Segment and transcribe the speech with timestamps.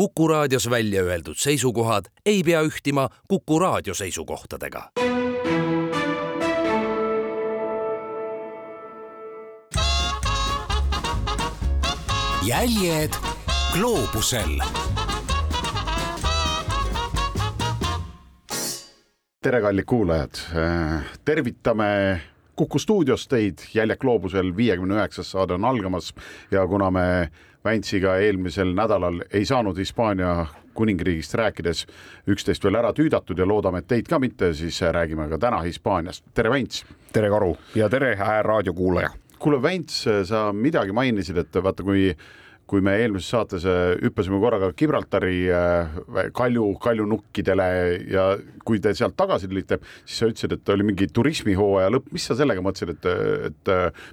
[0.00, 4.90] Kuku raadios välja öeldud seisukohad ei pea ühtima Kuku raadio seisukohtadega.
[12.46, 13.12] jäljed
[13.72, 14.56] gloobusel
[19.42, 20.40] tere, kallid kuulajad,
[21.24, 22.20] tervitame
[22.60, 26.10] Kuku stuudios teid, Jäljak gloobusel viiekümne üheksas saade on algamas
[26.52, 27.04] ja kuna me
[27.64, 30.44] Väntsiga eelmisel nädalal ei saanud Hispaania
[30.76, 31.86] kuningriigist rääkides
[32.28, 36.26] üksteist veel ära tüüdatud ja loodame, et teid ka mitte, siis räägime ka täna Hispaaniast.
[36.34, 36.84] tere, Vänts!
[37.12, 38.12] tere, Karu ja tere,
[38.44, 39.14] raadio kuulaja!
[39.38, 42.10] kuule, Vents, sa midagi mainisid, et vaata, kui
[42.70, 45.96] kui me eelmises saates äh, hüppasime korraga Gibraltari äh,
[46.36, 47.66] kalju, kaljunukkidele
[48.12, 48.26] ja
[48.66, 52.36] kui te sealt tagasi tulite, siis sa ütlesid, et oli mingi turismihooaja lõpp, mis sa
[52.38, 53.08] sellega mõtlesid, et,
[53.50, 53.70] et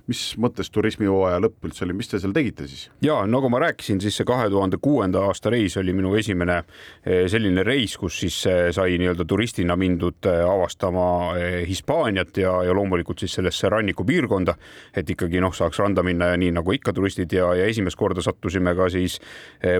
[0.09, 2.87] mis mõttes turismihooaja lõpp üldse oli, mis te seal tegite siis?
[3.05, 6.61] ja nagu ma rääkisin, siis see kahe tuhande kuuenda aasta reis oli minu esimene
[7.05, 8.39] selline reis, kus siis
[8.73, 11.35] sai nii-öelda turistina mindud avastama
[11.67, 14.57] Hispaaniat ja, ja loomulikult siis sellesse rannikupiirkonda,
[14.97, 18.23] et ikkagi noh, saaks randa minna ja nii nagu ikka turistid ja, ja esimest korda
[18.25, 19.19] sattus sattusime ka siis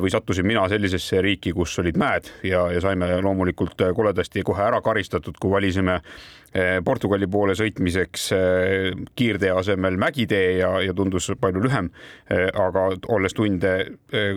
[0.01, 4.81] või sattusin mina sellisesse riiki, kus olid mäed ja, ja saime loomulikult koledasti kohe ära
[4.81, 6.01] karistatud, kui valisime
[6.46, 6.46] Eh,
[6.83, 11.89] Portugali poole sõitmiseks eh, kiirtee asemel mägitee ja, ja tundus palju lühem.
[12.31, 13.73] Eh, aga olles tunde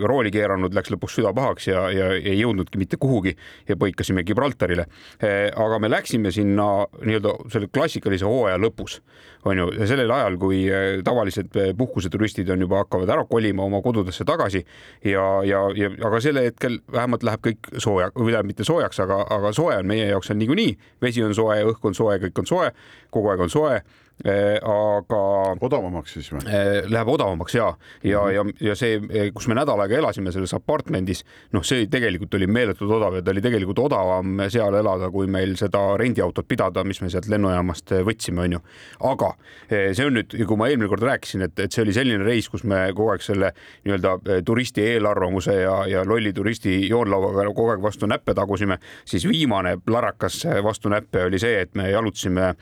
[0.03, 3.33] rooli keeranud, läks lõpuks süda pahaks ja, ja ei jõudnudki mitte kuhugi
[3.67, 4.85] ja põikasime Gibraltarile.
[5.21, 8.99] aga me läksime sinna nii-öelda selle klassikalise hooaja lõpus,
[9.45, 10.59] on ju, ja sellel ajal, kui
[11.05, 14.61] tavalised puhkuseturistid on juba hakkavad ära kolima oma kodudesse tagasi
[15.05, 19.21] ja, ja, ja aga sel hetkel vähemalt läheb kõik sooja, või tähendab mitte soojaks, aga,
[19.37, 22.43] aga soe on meie jaoks on niikuinii, vesi on soe, õhk on soe soe, kõik
[22.43, 22.71] on soe,
[23.13, 23.81] kogu aeg on soe
[24.21, 25.21] aga.
[25.61, 26.41] odavamaks siis või?
[26.45, 27.71] Eh, läheb odavamaks ja,
[28.03, 28.53] ja mm, -hmm.
[28.61, 31.23] ja, ja see, kus me nädal aega elasime selles apartmendis,
[31.53, 35.55] noh, see tegelikult oli meeletult odav ja ta oli tegelikult odavam seal elada, kui meil
[35.57, 38.61] seda rendiautot pidada, mis me sealt lennujaamast võtsime, onju.
[39.09, 39.33] aga
[39.69, 42.63] see on nüüd, kui ma eelmine kord rääkisin, et, et see oli selline reis, kus
[42.63, 43.53] me kogu aeg selle
[43.85, 49.77] nii-öelda turisti eelarvamuse ja, ja lolli turisti joonlauaga kogu aeg vastu näppe tagusime, siis viimane
[49.85, 52.53] plarakas vastu näppe oli see, et me jalutasime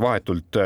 [0.00, 0.58] vahetult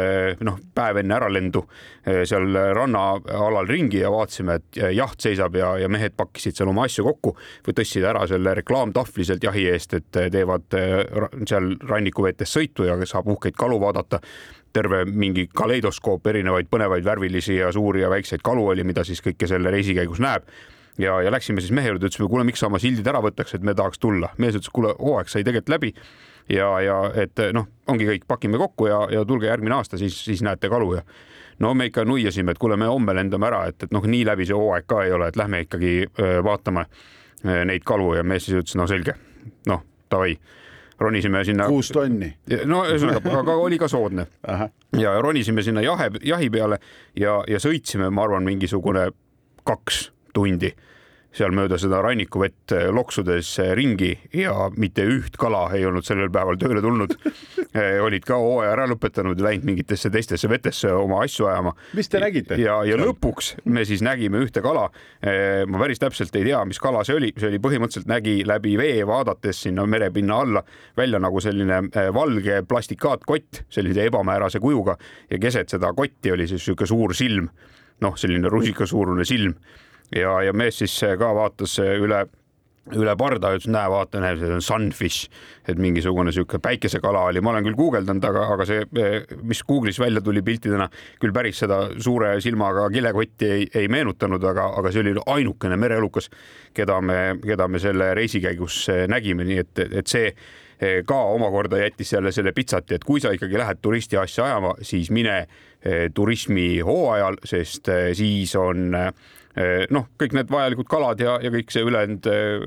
[0.44, 1.64] noh, päev enne äralendu
[2.06, 6.86] eh, seal rannaalal ringi ja vaatasime, et jaht seisab ja, ja mehed pakkisid seal oma
[6.88, 7.34] asju kokku
[7.66, 10.98] või tõstsid ära selle reklaamtahvli sealt jahi eest, et teevad eh,
[11.48, 14.20] seal rannikuvetes sõitu ja saab uhkeid kalu vaadata.
[14.74, 19.46] Terve mingi kaleidoskoop erinevaid põnevaid värvilisi ja suuri ja väikseid kalu oli, mida siis kõike
[19.46, 20.48] selle reisi käigus näeb.
[20.98, 23.66] Ja, ja läksime siis mehe juurde, ütlesime, kuule, miks sa oma sildid ära võtaks, et
[23.66, 24.30] me tahaks tulla.
[24.38, 25.92] mees ütles, kuule, hooaeg sai tegelikult läbi
[26.48, 30.42] ja, ja et noh, ongi kõik, pakime kokku ja, ja tulge järgmine aasta, siis, siis
[30.44, 31.02] näete kalu ja
[31.58, 34.46] no me ikka nuiasime, et kuule, me homme lendame ära, et, et noh, nii läbi
[34.48, 35.94] see hooaeg ka ei ole, et lähme ikkagi
[36.44, 36.86] vaatame
[37.44, 39.14] neid kalu ja mees siis ütles, no selge,
[39.68, 40.34] noh, davai
[41.00, 41.66] ronisime sinna.
[41.68, 42.30] kuus tonni.
[42.66, 44.26] no ühesõnaga, aga oli ka soodne.
[44.98, 46.78] ja ronisime sinna jahe, jahi peale
[47.18, 49.08] ja, ja sõitsime, ma arvan, mingisugune
[49.64, 50.74] kaks tundi
[51.34, 56.30] seal mööda seda rannikuvett eh, loksudes eh, ringi ja mitte üht kala ei olnud sellel
[56.32, 57.16] päeval tööle tulnud
[57.78, 61.74] eh, olid ka hooaja ära lõpetanud ja läinud mingitesse teistesse vetesse oma asju ajama.
[61.98, 62.58] mis te nägite?
[62.62, 64.86] ja, ja lõpuks me siis nägime ühte kala.
[65.66, 69.06] ma päris täpselt ei tea, mis kala see oli, see oli põhimõtteliselt nägi läbi vee
[69.08, 70.62] vaadates sinna merepinna alla
[70.96, 71.80] välja nagu selline
[72.14, 74.96] valge plastikaatkott sellise ebamäärase kujuga
[75.30, 77.48] ja keset seda kotti oli siis niisugune suur silm,
[78.04, 79.56] noh, selline rusikasuurune silm
[80.12, 82.24] ja, ja mees siis ka vaatas üle
[82.92, 85.30] üle parda, ütles, näe, vaata, näe, see on sunfish,
[85.68, 88.82] et mingisugune sihuke päikesekala oli, ma olen küll guugeldanud, aga, aga see,
[89.40, 90.90] mis Google'is välja tuli piltidena,
[91.22, 96.28] küll päris seda suure silmaga kilekotti ei, ei meenutanud, aga, aga see oli ainukene mereelukas,
[96.76, 100.34] keda me, keda me selle reisi käigus nägime, nii et, et see
[101.08, 105.08] ka omakorda jättis jälle selle pitsati, et kui sa ikkagi lähed turisti asja ajama, siis
[105.14, 105.46] mine
[106.12, 107.88] turismi hooajal, sest
[108.18, 109.43] siis on äh, Eh,
[109.94, 112.64] noh, kõik need vajalikud kalad ja, ja kõik see ülejäänud eh,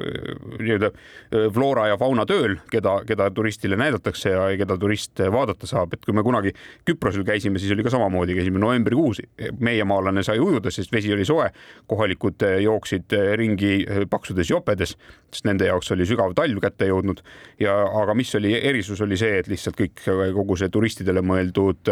[0.62, 5.98] nii-öelda eh, floora ja fauna tööl, keda, keda turistile näidatakse ja keda turist vaadata saab,
[5.98, 6.54] et kui me kunagi
[6.88, 9.20] Küprosel käisime, siis oli ka samamoodi, käisime novembrikuus,
[9.60, 11.50] meiemaalane sai ujuda, sest vesi oli soe,
[11.92, 13.74] kohalikud jooksid ringi
[14.10, 14.96] paksudes jopedes,
[15.34, 17.20] sest nende jaoks oli sügav talv kätte jõudnud.
[17.60, 21.92] Ja aga mis oli erisus, oli see, et lihtsalt kõik kogu see turistidele mõeldud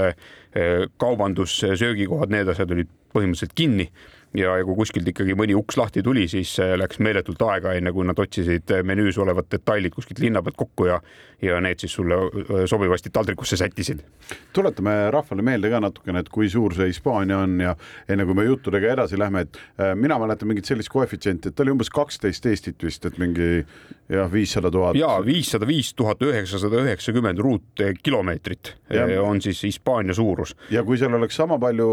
[1.02, 3.90] kaubandus, söögikohad, need asjad olid põhimõtteliselt kinni
[4.38, 8.06] ja, ja kui kuskilt ikkagi mõni uks lahti tuli, siis läks meeletult aega, enne kui
[8.08, 11.00] nad otsisid menüüs olevad detailid kuskilt linna pealt kokku ja
[11.42, 12.16] ja need siis sulle
[12.68, 14.00] sobivasti taldrikusse sättisid.
[14.54, 17.76] tuletame rahvale meelde ka natukene, et kui suur see Hispaania on ja
[18.10, 19.60] enne kui me juttudega edasi lähme, et
[19.96, 23.66] mina mäletan mingit sellist koefitsienti, et ta oli umbes kaksteist Eestit vist, et mingi
[24.10, 24.96] jah, viissada tuhat.
[24.96, 28.76] ja viissada viis tuhat üheksasada üheksakümmend ruutkilomeetrit
[29.22, 30.56] on siis Hispaania suurus.
[30.72, 31.90] ja kui seal oleks sama palju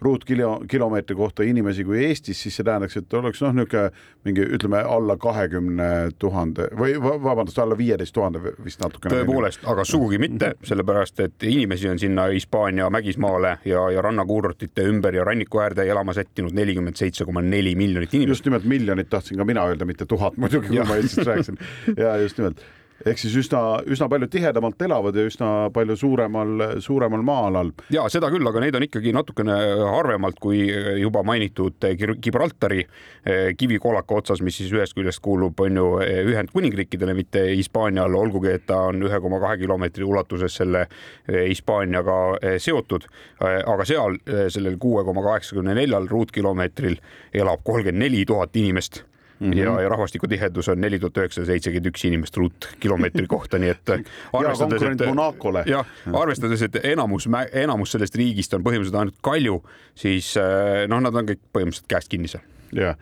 [0.00, 3.90] ruutkilomeetri kohta inimesi kui Eestis, siis see tähendaks, et oleks noh, niisugune
[4.26, 5.88] mingi ütleme alla kahekümne
[6.18, 9.20] tuhande või vabandust, alla viieteist tuhande vist natukene.
[9.20, 15.14] tõepoolest, aga sugugi mitte, sellepärast et inimesi on sinna Hispaania mägismaale ja, ja rannakuurortite ümber
[15.14, 18.38] ja ranniku äärde elama sättinud nelikümmend seitse koma neli miljonit inimest.
[18.38, 21.58] just nimelt miljonit tahtsin ka mina öelda, mitte tuhat muidugi, kui ma Eestist rääkisin.
[22.02, 22.62] ja just nimelt
[23.06, 27.70] ehk siis üsna, üsna palju tihedamalt elavad ja üsna palju suuremal, suuremal maa-alal.
[27.94, 29.56] ja seda küll, aga neid on ikkagi natukene
[29.94, 30.64] harvemalt kui
[30.98, 31.78] juba mainitud
[32.22, 38.18] Gibraltari eh, kivikoolaka otsas, mis siis ühest küljest kuulub, on ju eh, Ühendkuningriikidele, mitte Hispaaniale,
[38.18, 42.18] olgugi et ta on ühe koma kahe kilomeetri ulatuses selle eh, Hispaaniaga
[42.58, 43.06] seotud.
[43.38, 44.16] aga seal
[44.50, 46.98] sellel kuue koma kaheksakümne neljal ruutkilomeetril
[47.34, 49.02] elab kolmkümmend neli tuhat inimest
[49.40, 49.58] mm -hmm.
[49.58, 53.92] ja, ja rahvastikutihedus on neli tuhat üheksasada seitsekümmend üks inimest ruutkilomeetri kohta, nii et
[54.32, 59.62] arvestades, et jah, arvestades, et enamus, enamus sellest riigist on põhimõtteliselt ainult kalju,
[59.94, 62.42] siis eh, noh, nad on kõik põhimõtteliselt käest kinni seal.
[62.72, 62.94] ja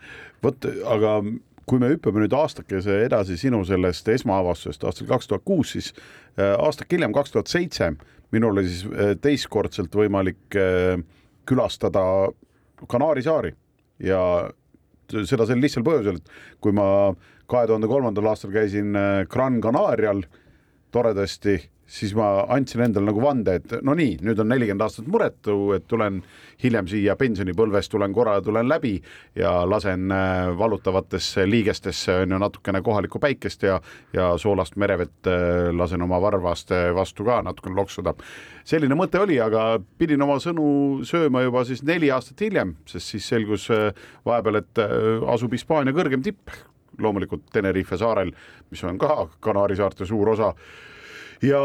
[0.43, 1.23] vot, aga
[1.65, 5.93] kui me hüppame nüüd aastakese edasi sinu sellest esmaavastusest aastal kaks tuhat kuus, siis
[6.37, 7.93] eh, aastak hiljem, kaks tuhat seitse,
[8.31, 8.85] minul oli siis
[9.21, 10.55] teistkordselt võimalik
[11.47, 12.01] külastada
[12.87, 13.53] Kanaari saari
[14.03, 14.19] ja
[15.29, 16.87] seda sel lihtsal põhjusel, et kui ma
[17.47, 20.23] kahe tuhande kolmandal aastal käisin äh, Gran Canarial
[20.91, 25.55] toredasti, siis ma andsin endale nagu vande, et no nii, nüüd on nelikümmend aastat muretu,
[25.77, 26.19] et tulen
[26.63, 28.97] hiljem siia pensionipõlves, tulen korra, tulen läbi
[29.37, 33.79] ja lasen äh, valutavatesse liigestesse on ju natukene kohalikku päikest ja
[34.13, 38.13] ja soolast merevett äh, lasen oma varvaste vastu ka natukene loksuda.
[38.67, 43.27] selline mõte oli, aga pidin oma sõnu sööma juba siis neli aastat hiljem, sest siis
[43.27, 43.93] selgus äh,
[44.25, 44.83] vahepeal, et
[45.27, 46.51] asub Hispaania kõrgem tipp,
[46.99, 48.33] loomulikult Tenerife saarel,
[48.71, 50.53] mis on ka Kanaari saarte suur osa
[51.43, 51.59] ja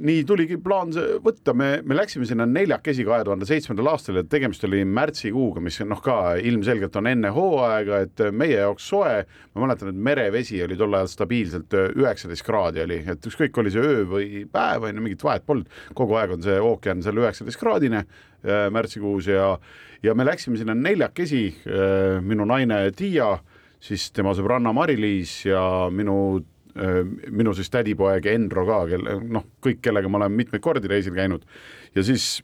[0.00, 0.92] nii tuligi plaan
[1.24, 5.80] võtta, me, me läksime sinna neljakesi kahe tuhande seitsmendal aastal ja tegemist oli märtsikuuga, mis
[5.84, 9.24] noh, ka ilmselgelt on enne hooaega, et meie jaoks soe.
[9.54, 13.84] ma mäletan, et merevesi oli tol ajal stabiilselt üheksateist kraadi oli, et ükskõik, oli see
[13.84, 15.68] öö või päev on ju, mingit vahet polnud,
[15.98, 19.52] kogu aeg on see ookean seal üheksateist kraadine äh, märtsikuus ja,
[20.02, 23.34] ja me läksime sinna neljakesi, äh, minu naine Tiia
[23.80, 25.62] siis tema sõbranna Mari-Liis ja
[25.92, 30.90] minu Äh, minu siis tädipoeg Enro ka, kelle noh, kõik, kellega ma olen mitmeid kordi
[30.90, 31.42] reisil käinud.
[31.96, 32.38] Ja siis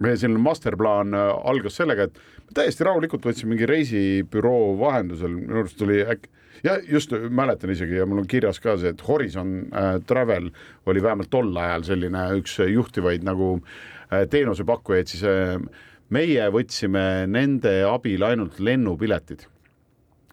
[0.00, 5.62] meie selline masterplaan äh, algas sellega, et me täiesti rahulikult võtsime mingi reisibüroo vahendusel, minu
[5.62, 6.32] arust oli äkki
[6.64, 10.50] ja just mäletan isegi ja mul on kirjas ka see, et Horizon äh, Travel
[10.90, 15.56] oli vähemalt tol ajal selline üks juhtivaid nagu äh, teenusepakkujaid, siis äh,
[16.10, 19.46] meie võtsime nende abil ainult lennupiletid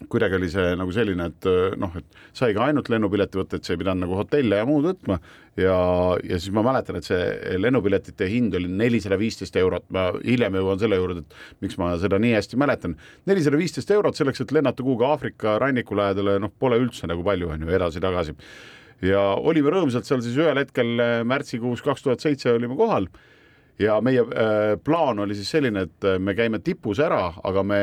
[0.05, 1.47] kuidagi oli see nagu selline, et
[1.81, 4.85] noh, et sai ka ainult lennupileti võtta, et sa ei pidanud nagu hotelle ja muud
[4.85, 5.17] võtma
[5.57, 5.77] ja,
[6.21, 10.81] ja siis ma mäletan, et see lennupiletite hind oli nelisada viisteist eurot, ma hiljem jõuan
[10.81, 12.93] selle juurde, et miks ma seda nii hästi mäletan.
[13.29, 17.49] nelisada viisteist eurot selleks, et lennata kuhugi Aafrika ranniku lähedale, noh, pole üldse nagu palju,
[17.55, 18.37] on ju, edasi-tagasi.
[19.01, 23.09] ja olime rõõmsalt seal siis ühel hetkel märtsikuus kaks tuhat seitse olime kohal
[23.79, 27.81] ja meie äh, plaan oli siis selline, et äh, me käime tipus ära, aga me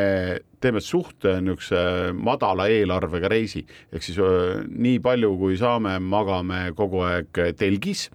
[0.62, 7.04] teeme suht niisuguse madala eelarvega reisi, ehk siis äh, nii palju, kui saame, magame kogu
[7.06, 8.08] aeg telgis,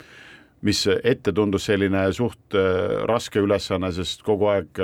[0.66, 2.56] mis ette tundus selline suht
[3.08, 4.82] raske ülesanne, sest kogu aeg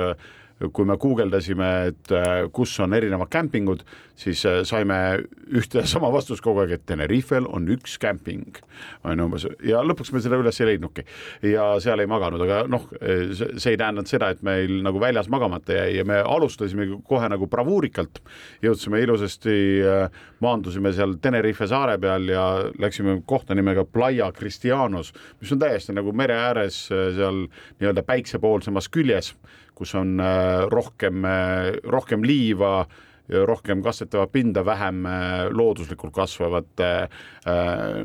[0.72, 2.12] kui me guugeldasime, et
[2.56, 3.82] kus on erinevad kämpingud,
[4.16, 4.96] siis äh, saime
[5.52, 8.56] ühte sama vastust kogu aeg, et Tenerifel on üks kämping,
[9.04, 11.04] on umbes ja lõpuks me seda üles ei leidnudki.
[11.52, 15.76] Ja seal ei maganud, aga noh, see ei tähendanud seda, et meil nagu väljas magamata
[15.76, 18.22] jäi ja me alustasime kohe nagu bravuurikalt,
[18.64, 22.46] jõudsime ilusasti, äh, maandusime seal Tenerife saare peal ja
[22.80, 28.88] läksime kohta nimega Playa Cristianos, mis on täiesti nagu mere ääres äh, seal nii-öelda päiksepoolsemas
[28.92, 29.34] küljes,
[29.76, 30.16] kus on
[30.72, 31.26] rohkem,
[31.84, 32.86] rohkem liiva
[33.28, 37.08] rohkem kastetavat pinda, vähem äh, looduslikult kasvavat äh,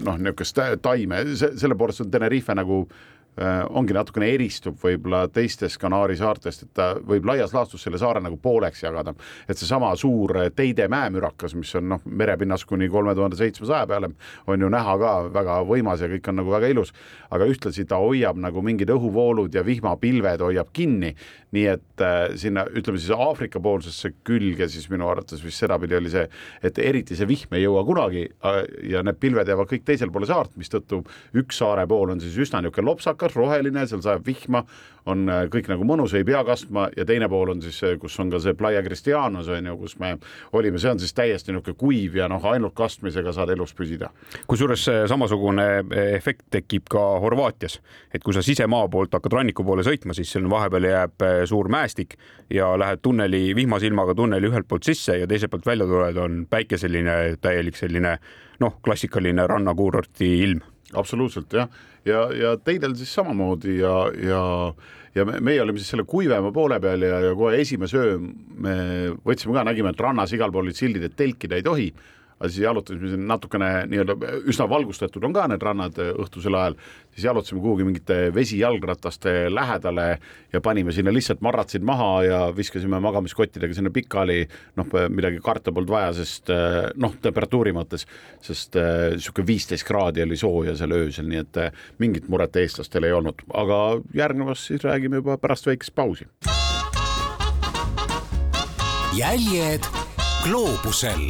[0.03, 6.17] noh, niisugust taime, selle poolest on Tenerife nagu äh, ongi natukene eristub võib-olla teistest Kanaari
[6.17, 9.13] saartest, et ta võib laias laastus selle saare nagu pooleks jagada.
[9.47, 14.09] et seesama suur Teide mäemürakas, mis on noh, merepinnas kuni kolme tuhande seitsmesaja peale,
[14.47, 16.93] on ju näha ka väga võimas ja kõik on nagu väga ilus,
[17.29, 21.13] aga ühtlasi ta hoiab nagu mingid õhuvoolud ja vihmapilved hoiab kinni,
[21.55, 26.11] nii et äh, sinna ütleme siis Aafrika poolsesse külge siis minu arvates vist sedapidi oli
[26.13, 26.23] see,
[26.63, 28.61] et eriti see vihm ei jõua kunagi äh,
[28.93, 31.01] ja need pilved jäävad kõik teisele poole saart, mistõttu
[31.37, 34.63] üks saare pool on siis üsna niisugune lopsakas, roheline, seal sajab vihma,
[35.11, 38.31] on äh, kõik nagu mõnus, ei pea kastma ja teine pool on siis, kus on
[38.31, 40.13] ka see Playa Cristianos on ju, kus me
[40.55, 44.11] olime, see on siis täiesti niisugune kuiv ja noh, ainult kastmisega saad elus püsida.
[44.47, 45.67] kusjuures samasugune
[46.15, 47.81] efekt tekib ka Horvaatias,
[48.13, 52.17] et kui sa sisemaa poolt hakkad ranniku poole sõitma, siis seal vahepeal jääb suur mäestik
[52.49, 57.37] ja lähed tunneli, vihmasilmaga tunneli ühelt poolt sisse ja teiselt poolt välja tuled, on päikeseline
[57.41, 58.17] täielik selline
[58.61, 60.61] noh, klassikaline rannakuurorti ilm.
[60.97, 61.69] Absoluutselt jah,
[62.05, 63.95] ja, ja, ja teidel siis samamoodi ja,
[64.27, 64.41] ja
[65.15, 68.17] ja me, meie olime siis selle kuivema poole peal ja, ja kohe esimese öö
[68.63, 68.75] me
[69.27, 71.89] võtsime ka, nägime, et rannas igal pool olid sildid, et telkida ei tohi
[72.41, 74.15] aga siis jalutasime natukene nii-öelda
[74.49, 76.77] üsna valgustatud on ka need rannad õhtusel ajal,
[77.13, 80.07] siis jalutasime kuhugi mingite vesijalgrataste lähedale
[80.53, 84.47] ja panime sinna lihtsalt marratsid maha ja viskasime magamiskottidega sinna pikali.
[84.75, 86.49] noh, midagi karta polnud vaja, sest
[86.95, 88.07] noh, temperatuuri mõttes,
[88.41, 91.61] sest niisugune viisteist kraadi oli sooja seal öösel, nii et
[92.01, 96.29] mingit muret eestlastel ei olnud, aga järgnevast siis räägime juba pärast väikest pausi.
[99.11, 99.83] jäljed
[100.43, 101.27] gloobusel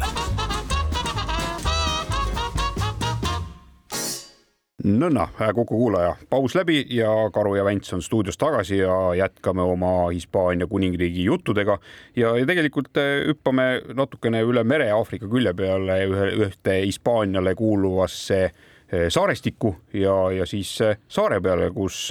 [4.84, 10.10] nõnna, Kuku kuulaja, paus läbi ja Karu ja Vents on stuudios tagasi ja jätkame oma
[10.10, 11.78] Hispaania kuningriigi juttudega.
[12.16, 18.42] ja, ja tegelikult eh, hüppame natukene üle mere Aafrika külje peale ühe, ühte Hispaaniale kuuluvasse
[18.44, 22.10] eh, saarestikku ja, ja siis eh, saare peale, kus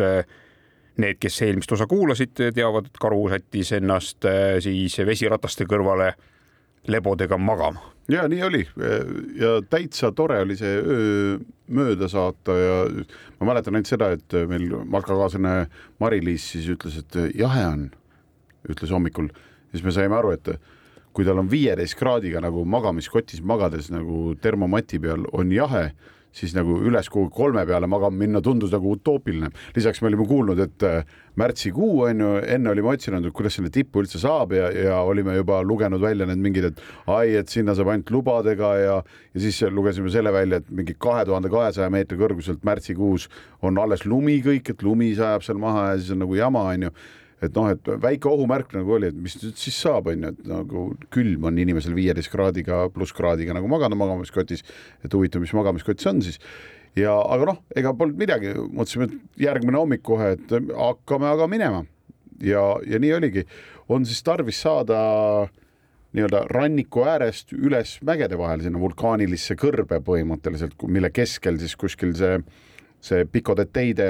[0.97, 4.27] need, kes eelmist osa kuulasid, teavad, et Karu sättis ennast
[4.63, 6.13] siis vesirataste kõrvale
[6.87, 8.61] lebodega magama ja nii oli.
[9.39, 11.39] Ja täitsa tore oli see öö
[11.71, 12.75] mööda saata ja
[13.39, 15.69] ma mäletan ainult seda, et meil matkakaaslane
[16.03, 17.85] Mari-Liis siis ütles, et jahe on,
[18.69, 19.31] ütles hommikul,
[19.71, 20.51] siis me saime aru, et
[21.15, 25.89] kui tal on viieteist kraadiga nagu magamiskotis magades nagu termomati peal on jahe
[26.35, 29.51] siis nagu üles kuhugi kolme peale magama minna tundus nagu utoopiline.
[29.75, 31.03] lisaks me olime kuulnud, et äh,
[31.39, 35.35] märtsikuu on ju, enne olime otsinud, et kuidas sinna tippu üldse saab ja, ja olime
[35.35, 38.97] juba lugenud välja need mingid, et ai, et sinna saab ainult lubadega ja,
[39.33, 43.29] ja siis lugesime selle välja, et mingi kahe tuhande kahesaja meetri kõrguselt märtsikuus
[43.61, 46.87] on alles lumi kõik, et lumi sajab seal maha ja siis on nagu jama, on
[46.89, 46.95] ju
[47.41, 50.43] et noh, et väike ohumärk nagu oli, et mis nüüd siis saab, on ju, et
[50.49, 50.83] nagu
[51.13, 54.63] külm on inimesel viieteist kraadiga, plusskraadiga nagu magada magamiskotis.
[55.03, 56.39] et huvitav, mis magamiskott see on siis.
[56.95, 61.85] ja aga noh, ega polnud midagi, mõtlesime, et järgmine hommik kohe, et hakkame aga minema.
[62.39, 63.45] ja, ja nii oligi,
[63.89, 65.01] on siis tarvis saada
[66.11, 72.41] nii-öelda ranniku äärest üles mägede vahel sinna vulkaanilisse kõrbe põhimõtteliselt, mille keskel siis kuskil see
[73.01, 74.07] see Pico de Teide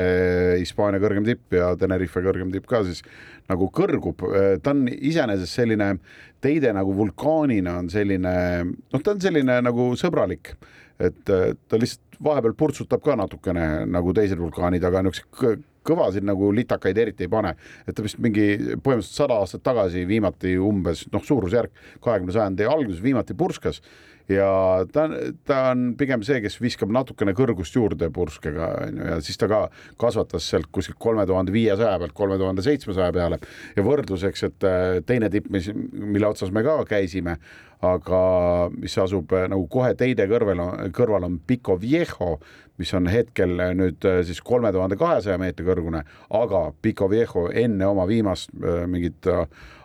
[0.59, 3.03] Hispaania kõrgem tipp ja Tenerife kõrgem tipp ka siis
[3.51, 4.21] nagu kõrgub,
[4.63, 5.95] ta on iseenesest selline,
[6.41, 10.55] Teide nagu vulkaanina on selline, noh, ta on selline nagu sõbralik,
[11.01, 16.97] et ta lihtsalt vahepeal purtsutab ka natukene nagu teised vulkaanid, aga niisuguseid kõvasid nagu litakaid
[17.01, 17.55] eriti ei pane,
[17.87, 21.73] et ta vist mingi põhimõtteliselt sada aastat tagasi viimati umbes noh, suurusjärk
[22.05, 23.81] kahekümne sajandi alguses viimati purskas
[24.31, 24.51] ja
[24.93, 25.07] ta,
[25.47, 29.61] ta on pigem see, kes viskab natukene kõrgust juurde purskega onju ja siis ta ka
[30.01, 33.41] kasvatas sealt kuskilt kolme tuhande viiesaja pealt kolme tuhande seitsmesaja peale.
[33.75, 37.37] Ja võrdluseks, et äh, teine tipp, mis, mille otsas me ka käisime,
[37.81, 38.23] aga
[38.75, 40.63] mis asub äh, nagu kohe teide kõrval,
[40.95, 42.37] kõrval on Pico Viejo,
[42.81, 46.05] mis on hetkel äh, nüüd siis kolme tuhande kahesaja meetri kõrgune,
[46.41, 48.53] aga Pico Viejo enne oma viimast
[48.87, 49.27] mingit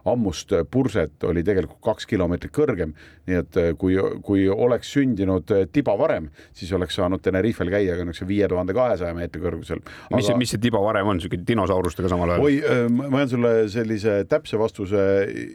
[0.06, 2.94] ammust purset oli tegelikult kaks kilomeetrit kõrgem.
[3.26, 7.96] nii et eh, kui, kui oleks sündinud eh, tiba varem, siis oleks saanud Tenerifel käia
[7.98, 10.16] ka niisuguse viie tuhande kahesaja meetri kõrgusel Aga....
[10.16, 12.46] mis mis see tiba varem on, niisugune dinosaurustega samal ajal?
[12.46, 12.60] oi,
[12.90, 15.00] ma jään sulle sellise täpse vastuse,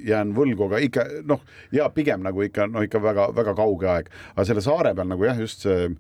[0.08, 4.48] jään võlgu, aga ikka noh, ja pigem nagu ikka no ikka väga-väga kauge aeg, aga
[4.48, 5.94] selle saare peal nagu jah, just see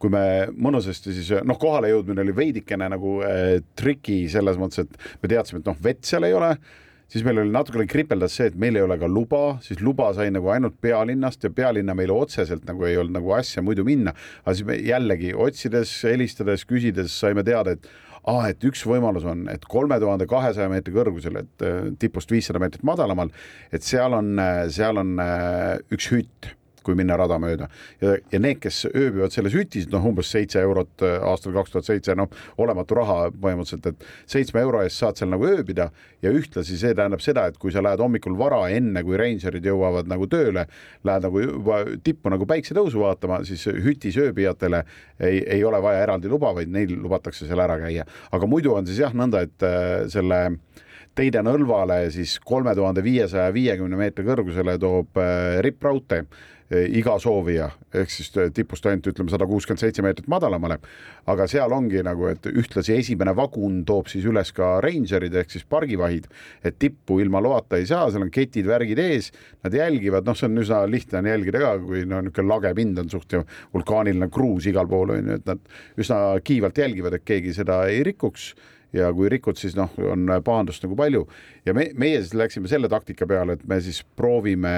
[0.00, 5.22] kui me mõnusasti siis noh, kohale jõudmine oli veidikene nagu äh, triki selles mõttes, et
[5.22, 6.52] me teadsime, et noh, vett seal ei ole
[7.12, 10.30] siis meil oli natukene kripeldas see, et meil ei ole ka luba, siis luba sai
[10.34, 14.14] nagu ainult pealinnast ja pealinna meile otseselt nagu ei olnud nagu asja muidu minna.
[14.44, 17.88] aga siis me jällegi otsides, helistades, küsides saime teada, et
[18.26, 22.62] ah,, et üks võimalus on, et kolme tuhande kahesaja meetri kõrgusel, et äh, tipust viissada
[22.62, 23.30] meetrit madalamal,
[23.70, 26.54] et seal on, äh, seal on äh, üks hütt
[26.86, 27.68] kui minna rada mööda
[28.02, 31.88] ja, ja need, kes ööbivad selles hütis, noh, umbes seitse eurot äh, aastal kaks tuhat
[31.88, 32.30] seitse, noh,
[32.62, 35.90] olematu raha põhimõtteliselt, et seitsme euro eest saad seal nagu ööbida
[36.24, 40.08] ja ühtlasi see tähendab seda, et kui sa lähed hommikul vara, enne kui reinserid jõuavad
[40.10, 40.66] nagu tööle,
[41.06, 44.82] lähed nagu juba tippu nagu päiksetõusu vaatama, siis hütis ööbijatele
[45.20, 48.06] ei, ei ole vaja eraldi luba, vaid neil lubatakse seal ära käia.
[48.32, 50.42] aga muidu on siis jah nõnda, et äh, selle
[51.16, 56.26] Teide nõlvale siis kolme tuhande viiesaja viiekümne meetri kõrgusele toob äh, rippraudtee
[56.70, 60.78] iga soovija ehk siis tipust ainult ütleme sada kuuskümmend seitse meetrit madalamale.
[61.26, 65.64] aga seal ongi nagu, et ühtlasi esimene vagun toob siis üles ka reingerid ehk siis
[65.64, 66.26] pargivahid,
[66.64, 69.32] et tippu ilma loata ei saa, seal on ketid, värgid ees,
[69.64, 73.02] nad jälgivad, noh, see on üsna lihtne on jälgida ka, kui no niisugune lage pind
[73.02, 73.38] on suht
[73.74, 78.02] vulkaaniline kruus igal pool on ju, et nad üsna kiivalt jälgivad, et keegi seda ei
[78.06, 78.54] rikuks
[78.96, 81.26] ja kui rikud, siis noh, on pahandust nagu palju
[81.66, 84.76] ja me, meie siis läksime selle taktika peale, et me siis proovime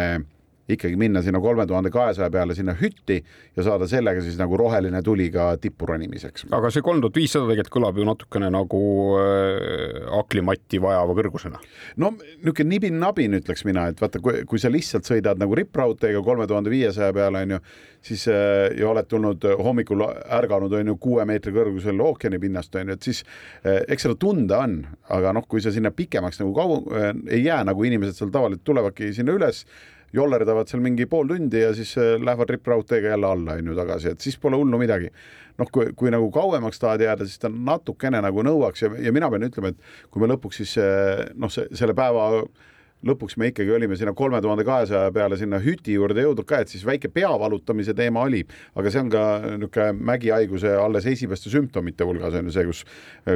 [0.69, 3.19] ikkagi minna sinna kolme tuhande kahesaja peale sinna hütti
[3.57, 6.47] ja saada sellega siis nagu roheline tuli ka tippu ronimiseks.
[6.53, 8.83] aga see kolm tuhat viissada tegelikult kõlab ju natukene nagu
[9.21, 11.61] äh, aklimatti vajava kõrgusena.
[11.97, 16.47] no niisugune nibin-nabin, ütleks mina, et vaata, kui, kui sa lihtsalt sõidad nagu rippraudteega kolme
[16.51, 17.61] tuhande viiesaja peale onju,
[18.05, 20.05] siis äh, ja oled tulnud hommikul
[20.39, 23.25] ärganud onju kuue meetri kõrgusel ookeani pinnast onju, et siis
[23.65, 24.81] äh, eks seda tunda on,
[25.17, 28.67] aga noh, kui sa sinna pikemaks nagu kaua äh, ei jää, nagu inimesed seal tavaliselt
[28.69, 29.65] tulevadki sinna üles
[30.15, 34.15] jollerdavad seal mingi pool tundi ja siis äh, lähevad rippraudteega jälle alla, on ju, tagasi,
[34.15, 35.11] et siis pole hullu midagi.
[35.59, 39.31] noh, kui, kui nagu kauemaks tahad jääda, siis ta natukene nagu nõuaks ja, ja mina
[39.31, 42.29] pean ütlema, et kui me lõpuks siis äh, noh, selle päeva
[43.07, 46.73] lõpuks me ikkagi olime sinna kolme tuhande kahesaja peale sinna hüti juurde jõudnud ka, et
[46.73, 48.41] siis väike pea valutamise teema oli,
[48.75, 52.83] aga see on ka niisugune mägihaiguse alles esimeste sümptomite hulgas on ju see, kus,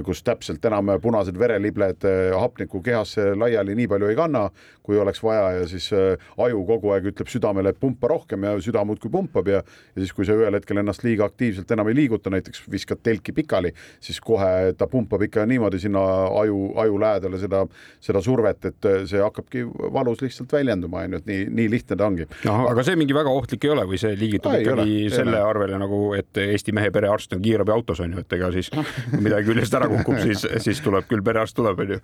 [0.06, 4.48] kus täpselt enam punased verelibled eh, hapnikku kehasse laiali nii palju ei kanna,
[4.82, 8.56] kui oleks vaja ja siis eh, aju kogu aeg ütleb südamele, et pumpa rohkem ja
[8.62, 12.00] süda muudkui pumpab ja, ja siis, kui sa ühel hetkel ennast liiga aktiivselt enam ei
[12.02, 13.70] liiguta, näiteks viskad telki pikali,
[14.02, 16.02] siis kohe ta pumpab ikka niimoodi sinna
[16.42, 17.62] aju, aju lähedale seda,
[18.02, 22.06] seda survet, et see hakkab hakkabki valus lihtsalt väljenduma, onju, et nii, nii lihtne ta
[22.06, 22.26] ongi.
[22.48, 24.72] aga see mingi väga ohtlik ei ole või see liigitub ikkagi
[25.06, 28.70] ole, selle ei arvele nagu, et Eesti mehe perearst on kiirabiautos onju, et ega siis
[29.24, 32.00] midagi küljest ära kukub, siis, siis tuleb küll perearst tuleb onju.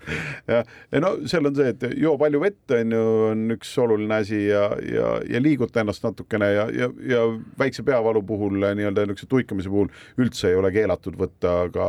[0.48, 4.44] jah, ja no seal on see, et joo palju vett onju, on üks oluline asi
[4.48, 7.24] ja, ja, ja liiguta ennast natukene ja, ja, ja
[7.58, 9.90] väikse peavalu puhul nii-öelda niisuguse tuikamise puhul
[10.20, 11.88] üldse ei ole keelatud võtta ka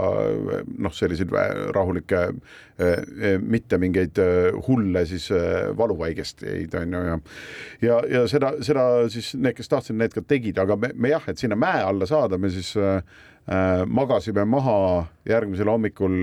[0.79, 1.31] noh, selliseid
[1.75, 2.21] rahulikke
[2.79, 5.29] eh, mitte mingeid eh, hulle siis
[5.77, 7.17] valuvaigesteid on ju ja
[7.81, 11.25] ja, ja seda, seda siis need, kes tahtsid, need ka tegid, aga me, me jah,
[11.31, 13.01] et sinna mäe alla saada, me siis äh,
[13.49, 16.15] äh, magasime maha järgmisel hommikul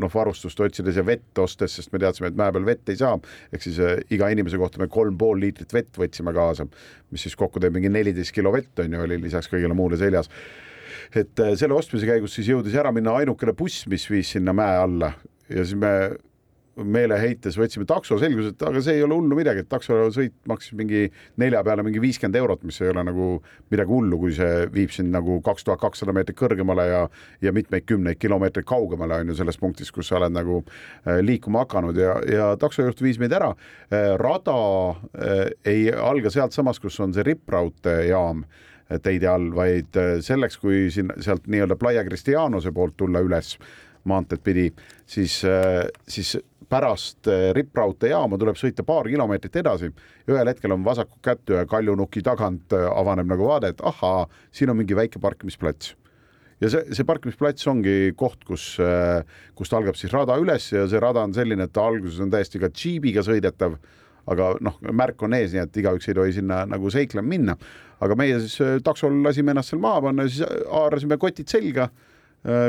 [0.00, 3.18] noh, varustust otsides ja vett ostes, sest me teadsime, et mäe peal vett ei saa,
[3.52, 6.66] ehk siis äh, iga inimese kohta me kolm pool liitrit vett võtsime kaasa,
[7.12, 10.30] mis siis kokku teeb mingi neliteist kilo vett on ju, oli lisaks kõigele muule seljas.
[11.18, 14.78] Et äh, selle ostmise käigus siis jõudis ära minna ainukene buss, mis viis sinna mäe
[14.80, 15.12] alla.
[15.52, 15.92] Ja siis me
[16.76, 21.04] meeleheites võtsime takso, selgus, et aga see ei ole hullu midagi, et taksosõit maksis mingi
[21.40, 23.26] nelja peale mingi viiskümmend eurot, mis ei ole nagu
[23.72, 27.02] midagi hullu, kui see viib sind nagu kaks tuhat kakssada meetrit kõrgemale ja
[27.42, 31.66] ja mitmeid kümneid kilomeetreid kaugemale on ju selles punktis, kus sa oled nagu äh, liikuma
[31.66, 33.52] hakanud ja, ja taksojuht viis meid ära.
[33.92, 34.58] Äh, rada
[35.12, 38.46] äh, ei alga sealtsamast, kus on see rippraudteejaam
[39.02, 43.54] teide all, vaid selleks, kui siin sealt nii-öelda Playa Cristianose poolt tulla üles
[44.04, 44.66] maanteed pidi,
[45.08, 45.38] siis,
[46.10, 46.34] siis
[46.72, 49.90] pärast eh, rippraudteejaama tuleb sõita paar kilomeetrit edasi.
[50.30, 54.72] ühel hetkel on vasakut kätt ühe kaljunuki tagant eh, avaneb nagu vaade, et ahaa, siin
[54.72, 55.94] on mingi väike parkimisplats
[56.62, 59.24] ja see, see parkimisplats ongi koht, kus, eh,
[59.58, 62.70] kust algab siis rada üles ja see rada on selline, et alguses on täiesti ka
[62.72, 63.76] džiibiga sõidetav,
[64.32, 67.58] aga noh, märk on ees, nii et igaüks ei tohi sinna nagu seiklema minna.
[68.02, 71.90] aga meie siis taksol lasime ennast seal maha panna, siis haarasime kotid selga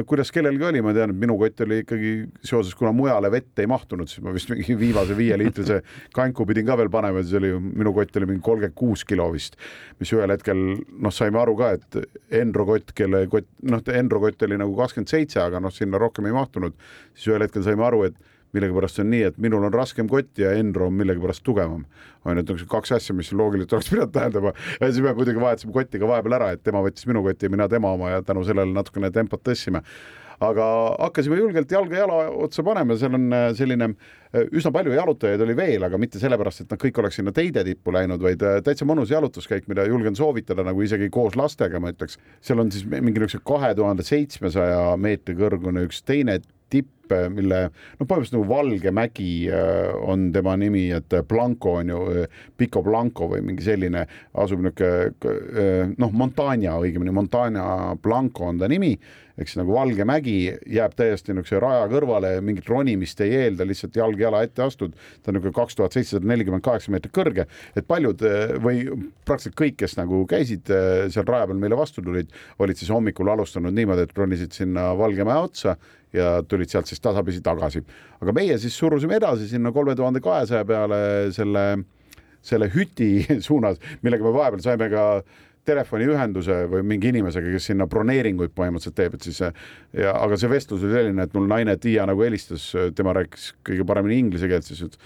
[0.05, 2.12] kuidas kellelgi oli, ma tean, et minu kott oli ikkagi
[2.45, 5.79] seoses, kuna mujale vett ei mahtunud, siis ma vist mingi viimase viieliitrise
[6.13, 9.57] kanku pidin ka veel panema, siis oli minu kott oli mingi kolmkümmend kuus kilo vist,
[10.01, 11.99] mis ühel hetkel noh, saime aru ka, et
[12.43, 16.29] Enro kott, kelle kott, noh, Enro kott oli nagu kakskümmend seitse, aga noh, sinna rohkem
[16.29, 16.77] ei mahtunud,
[17.15, 20.53] siis ühel hetkel saime aru, et millegipärast on nii, et minul on raskem kott ja
[20.57, 21.85] Enro on millegipärast tugevam.
[22.25, 25.73] on ju, et kaks asja, mis loogiliselt oleks pidanud tähendama ja siis me muidugi vahetasime
[25.73, 28.45] kotti ka vahepeal ära, et tema võttis minu koti ja mina tema oma ja tänu
[28.47, 29.83] sellele natukene tempot tõstsime
[30.43, 30.65] aga
[30.99, 35.55] hakkasime julgelt jalga jala otsa panema, seal on äh, selline äh, üsna palju jalutajaid oli
[35.57, 38.87] veel, aga mitte sellepärast, et nad kõik oleks sinna teide tippu läinud, vaid äh, täitsa
[38.89, 42.19] mõnus jalutuskäik, mida julgen soovitada nagu isegi koos lastega, ma ütleks.
[42.43, 46.39] seal on siis mingi niisugune kahe tuhande seitsmesaja meetri kõrgune üks teine
[46.73, 52.27] tipp, mille no põhimõtteliselt nagu Valge mägi äh, on tema nimi, et Blanco on ju,
[52.57, 57.65] Pico Blanco või mingi selline asub niisugune noh, Montana õigemini, Montana
[58.01, 58.93] Blanco on ta nimi
[59.41, 60.35] siis nagu Valge mägi
[60.69, 64.93] jääb täiesti niisuguse raja kõrvale, mingit ronimist ei eelda, lihtsalt jalg jala ette astud.
[64.93, 68.21] ta on niisugune kaks tuhat seitsesada nelikümmend kaheksa meetrit kõrge, et paljud
[68.63, 68.85] või
[69.25, 73.73] praktiliselt kõik, kes nagu käisid seal raja peal meile vastu tulid, olid siis hommikul alustanud
[73.73, 75.77] niimoodi, et ronisid sinna Valge mäe otsa
[76.13, 77.84] ja tulid sealt siis tasapisi tagasi.
[78.21, 80.99] aga meie siis surusime edasi sinna kolme tuhande kahesaja peale
[81.36, 81.65] selle,
[82.41, 85.08] selle hüti suunas, millega me vahepeal saime ka
[85.67, 90.84] telefoniühenduse või mingi inimesega, kes sinna broneeringuid põhimõtteliselt teeb, et siis ja aga see vestlus
[90.84, 92.65] oli selline, et mul naine Tiia nagu helistas,
[92.97, 94.99] tema rääkis kõige paremini inglise keelt, siis ütles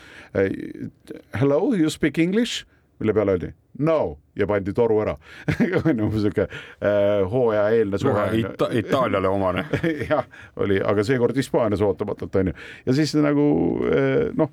[1.37, 2.65] hello, you speak english,
[2.99, 5.15] mille peale öeldi no ja pandi toru ära.
[5.85, 9.65] on ju sihuke äh, hooajaeelne suhe Ita Itaaliale omane.
[10.09, 12.53] jah, oli, aga seekord Hispaanias ootamatult onju.
[12.85, 13.47] ja siis nagu
[13.91, 14.51] eh, noh,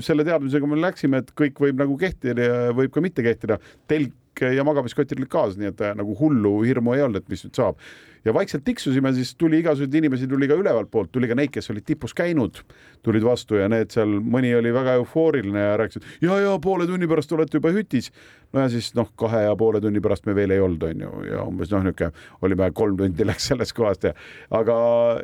[0.00, 3.58] selle teadmisega me läksime, et kõik võib nagu kehtida ja võib ka mitte kehtida.
[3.88, 7.44] telk ja magamiskotid olid kaasas, nii et eh, nagu hullu hirmu ei olnud, et mis
[7.46, 7.80] nüüd saab.
[8.26, 11.70] Ja vaikselt tiksusime, siis tuli igasuguseid inimesi tuli ka ülevalt poolt, tuli ka neid, kes
[11.70, 12.58] olid tipus käinud,
[13.06, 16.88] tulid vastu ja need seal, mõni oli väga eufooriline ja rääkis, et ja, ja poole
[16.90, 18.10] tunni pärast olete juba hütis.
[18.54, 21.42] No ja siis noh, kahe ja poole tunni pärast me veel ei olnud, onju, ja
[21.46, 22.12] umbes noh, niisugune
[22.46, 24.14] olime kolm tundi läks sellest kohast ja
[24.54, 24.76] aga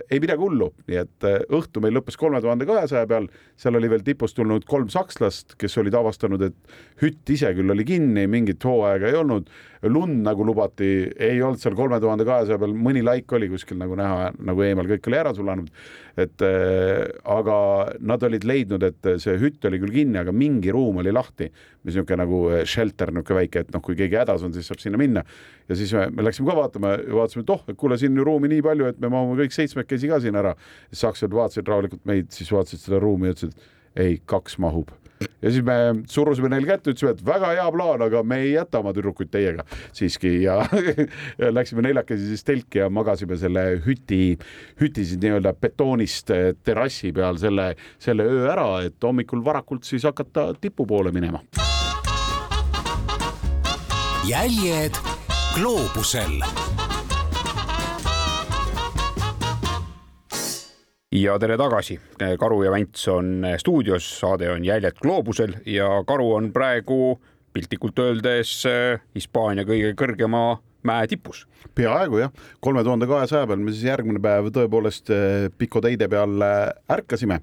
[0.08, 3.28] ei midagi hullu, nii et eh, õhtu meil lõppes kolme tuhande kahesaja peal,
[3.60, 7.86] seal oli veel tipust tulnud kolm sakslast, kes olid avastanud, et hütt ise küll oli
[7.88, 9.50] kinni, mingit hooaega ei olnud,
[9.90, 13.96] lund nagu lubati, ei olnud seal kolme tuhande kahesaja peal, mõni laik oli kuskil nagu
[13.98, 15.70] näha, nagu eemal, kõik oli ära sulanud.
[16.12, 17.54] et äh, aga
[18.04, 21.48] nad olid leidnud, et see hütt oli küll kinni, aga mingi ruum oli lahti,
[21.82, 25.00] mis niisugune nagu shelter, niisugune väike, et noh, kui keegi hädas on, siis saab sinna
[25.00, 25.24] minna.
[25.68, 28.64] ja siis me, me läksime ka vaatama vaatasime, et oh, et kuule, siin ruumi nii
[28.64, 30.56] palju, et me mahume kõik seitsmekesi ka siin ära.
[30.92, 33.70] sakslased vaatasid rahulikult meid, siis vaatasid seda ruumi ja ütlesid,
[34.02, 34.92] ei, kaks mahub
[35.42, 35.76] ja siis me
[36.10, 39.66] surusime neile kätte, ütlesime, et väga hea plaan, aga me ei jäta oma tüdrukuid teiega
[39.94, 40.60] siiski ja,
[41.40, 44.22] ja läksime neljakesi siis telki ja magasime selle hüti,
[44.82, 50.06] hüti siis nii-öelda betoonist eh, terrassi peal selle, selle öö ära, et hommikul varakult siis
[50.08, 51.42] hakata tipu poole minema.
[54.28, 54.94] Jäljed
[55.54, 56.42] gloobusel.
[61.12, 61.98] Ja tere tagasi,
[62.38, 67.18] Karu ja Vänts on stuudios, saade on Jäljed gloobusel ja Karu on praegu
[67.52, 71.46] piltlikult öeldes äh, Hispaania kõige kõrgema mäe tipus.
[71.74, 76.42] peaaegu jah, kolme tuhande kahesaja peal me siis järgmine päev tõepoolest eh, Pico teide peal
[76.42, 77.38] eh, ärkasime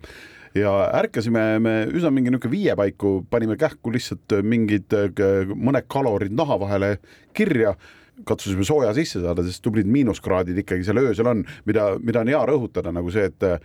[0.57, 6.35] ja ärkasime me üsna mingi niisugune viie paiku, panime kähku lihtsalt mingid eh, mõned kalorid
[6.35, 6.95] naha vahele
[7.37, 7.75] kirja
[8.27, 12.41] katsusime sooja sisse saada, sest tublid miinuskraadid ikkagi seal öösel on, mida, mida on hea
[12.49, 13.61] rõhutada nagu see, et äh,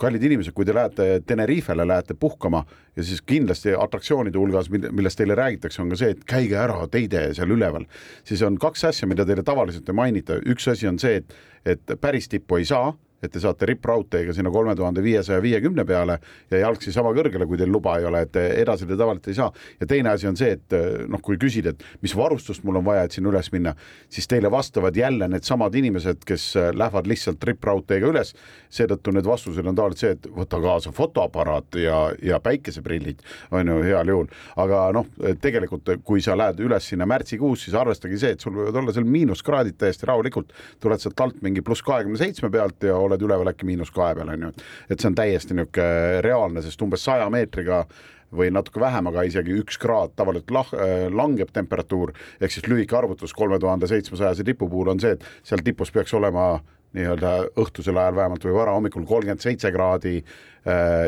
[0.00, 2.62] kallid inimesed, kui te lähete Tenerifele, lähete puhkama
[2.96, 7.26] ja siis kindlasti atraktsioonide hulgas, millest teile räägitakse, on ka see, et käige ära teide
[7.36, 7.86] seal üleval,
[8.28, 11.38] siis on kaks asja, mida teile tavaliselt ei mainita, üks asi on see, et,
[11.76, 16.18] et päris tippu ei saa et te saate rippraudteega sinna kolme tuhande viiesaja viiekümne peale
[16.50, 19.50] ja jalgsi sama kõrgele, kui teil luba ei ole, et edasi te tavaliselt ei saa.
[19.80, 20.76] ja teine asi on see, et
[21.08, 23.74] noh, kui küsida, et mis varustust mul on vaja, et sinna üles minna,
[24.08, 28.34] siis teile vastavad jälle needsamad inimesed, kes lähevad lihtsalt rippraudteega üles.
[28.70, 33.80] seetõttu need vastused on tavaliselt see, et võta kaasa fotoaparaat ja, ja päikeseprillid on ju
[33.82, 35.08] heal juhul, aga noh,
[35.42, 39.08] tegelikult kui sa lähed üles sinna märtsikuus, siis arvestage see, et sul võivad olla seal
[39.10, 43.68] miinuskraadid täiesti rahulikult, tuled sealt alt mingi pluss kahekümne seitsme pealt ja oled üleval äkki
[43.68, 44.52] miinus kahe peal onju,
[44.88, 47.84] et see on täiesti niisugune reaalne, sest umbes saja meetriga
[48.30, 50.74] või natuke vähem, aga isegi üks kraad tavaliselt lah-,
[51.10, 52.12] langeb temperatuur.
[52.40, 56.14] Ehk siis lühike arvutus kolme tuhande seitsmesajase tipu puhul on see, et seal tipus peaks
[56.14, 56.52] olema
[56.94, 60.30] nii-öelda õhtusel ajal vähemalt või varahommikul kolmkümmend seitse kraadi äh,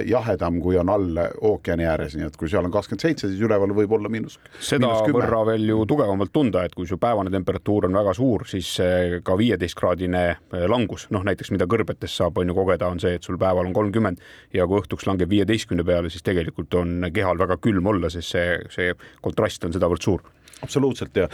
[0.08, 3.74] jahedam, kui on all ookeani ääres, nii et kui seal on kakskümmend seitse, siis üleval
[3.76, 4.38] võib olla miinus.
[4.64, 8.70] seda võrra veel ju tugevamalt tunda, et kui su päevane temperatuur on väga suur, siis
[8.80, 13.16] eh, ka viieteistkraadine eh, langus, noh näiteks mida kõrbetes saab on ju kogeda, on see,
[13.18, 14.22] et sul päeval on kolmkümmend
[14.56, 18.54] ja kui õhtuks langeb viieteistkümne peale, siis tegelikult on kehal väga külm olla, sest see,
[18.72, 20.30] see kontrast on sedavõrd suur
[20.62, 21.28] absoluutselt ja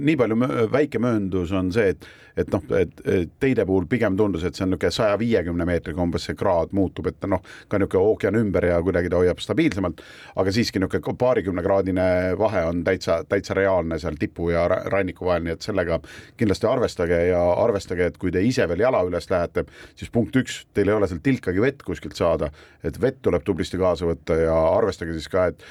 [0.00, 0.36] nii palju
[0.72, 2.06] väike mööndus on see, et,
[2.42, 3.02] et noh, et
[3.42, 7.12] teide puhul pigem tundus, et see on niisugune saja viiekümne meetriga umbes see kraad muutub,
[7.12, 10.02] et noh, ka niisugune ookean ümber ja kuidagi ta hoiab stabiilsemalt,
[10.36, 12.06] aga siiski niisugune paarikümnekraadine
[12.38, 16.00] vahe on täitsa, täitsa reaalne seal tipu ja ra- ranniku vahel, nii et sellega
[16.40, 19.66] kindlasti arvestage ja arvestage, et kui te ise veel jala üles lähete,
[19.98, 22.50] siis punkt üks, teil ei ole seal tilkagi vett kuskilt saada,
[22.84, 25.64] et vett tuleb tublisti kaasa võtta ja arvestage siis ka, et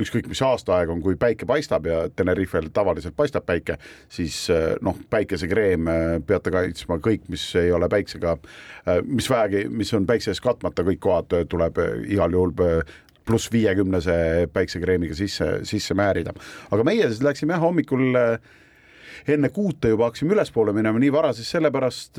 [0.00, 3.76] ükskõik mis aastaaeg on, kui päike paistab ja Tenerifel tavaliselt paistab päike,
[4.08, 4.46] siis
[4.80, 5.90] noh, päikesekreem
[6.26, 8.36] peate kaitsma kõik, mis ei ole päiksega,
[9.04, 12.56] mis vähegi, mis on päikse ees katmata, kõik kohad tuleb igal juhul
[13.26, 16.32] pluss viiekümnese päiksekreemiga sisse, sisse määrida.
[16.70, 18.16] aga meie siis läksime jah hommikul
[19.28, 22.18] enne kuute juba hakkasime ülespoole minema nii vara siis sellepärast,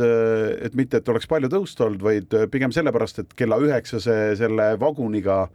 [0.64, 5.48] et mitte, et oleks palju tõusta olnud, vaid pigem sellepärast, et kella üheksase selle vaguniga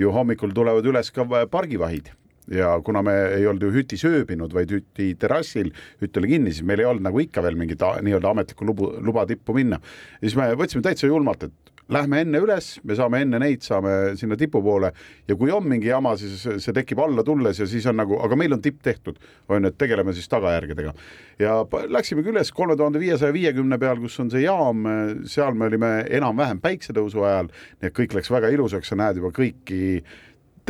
[0.00, 2.10] ju hommikul tulevad üles ka pargivahid
[2.50, 5.70] ja kuna me ei olnud ju hütis ööbinud, vaid hüti terrassil,
[6.02, 9.26] hütt oli kinni, siis meil ei olnud nagu ikka veel mingit nii-öelda ametlikku lubu, luba
[9.28, 9.78] tippu minna.
[10.20, 11.54] siis me võtsime täitsa julmalt, et
[11.90, 14.92] lähme enne üles, me saame enne neid, saame sinna tipu poole.
[15.28, 18.38] Ja kui on mingi jama, siis see tekib alla tulles ja siis on nagu, aga
[18.38, 20.94] meil on tipp tehtud, on ju, et tegeleme siis tagajärgedega.
[21.40, 24.84] ja läksimegi üles kolme tuhande viiesaja viiekümne peal, kus on see jaam,
[25.26, 29.32] seal me olime enam-vähem päiksetõusu ajal, nii et kõik läks väga ilusaks, sa näed juba
[29.34, 30.02] kõiki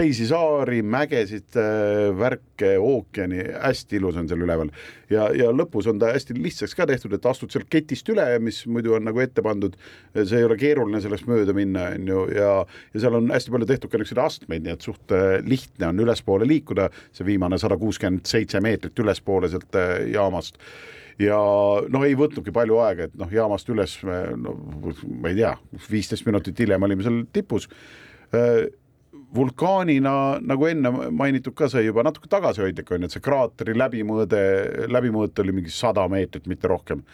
[0.01, 4.71] teisi saari, mägesid, äh, värke, ookeani, hästi ilus on seal üleval.
[5.11, 8.63] ja, ja lõpus on ta hästi lihtsaks ka tehtud, et astud sealt ketist üle, mis
[8.71, 9.77] muidu on nagu ette pandud,
[10.17, 12.53] see ei ole keeruline sellest mööda minna, on ju, ja,
[12.95, 16.05] ja seal on hästi palju tehtud ka niisuguseid astmeid, nii et suht äh, lihtne on
[16.07, 20.61] ülespoole liikuda, see viimane sada kuuskümmend seitse meetrit ülespoole sealt äh, jaamast.
[21.21, 21.37] Ja
[21.93, 23.99] noh, ei võtnudki palju aega, et noh, jaamast üles,
[24.41, 24.55] no
[25.21, 25.53] ma ei tea,
[25.91, 27.69] viisteist minutit hiljem olime seal tipus
[29.35, 30.13] vulkaanina,
[30.43, 34.41] nagu enne mainitud ka sai juba natuke tagasihoidlik on et see kraateri läbimõõde,
[34.91, 37.05] läbimõõt oli mingi sada meetrit, mitte rohkem.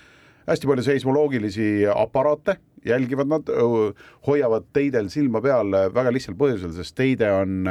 [0.46, 3.50] hästi palju seismoloogilisi aparaate jälgivad nad,
[4.26, 7.68] hoiavad teidel silma peal väga lihtsal põhjusel, sest teide on,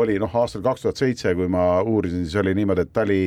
[0.00, 3.22] oli noh, aastal kaks tuhat seitse, kui ma uurisin, siis oli niimoodi, et ta oli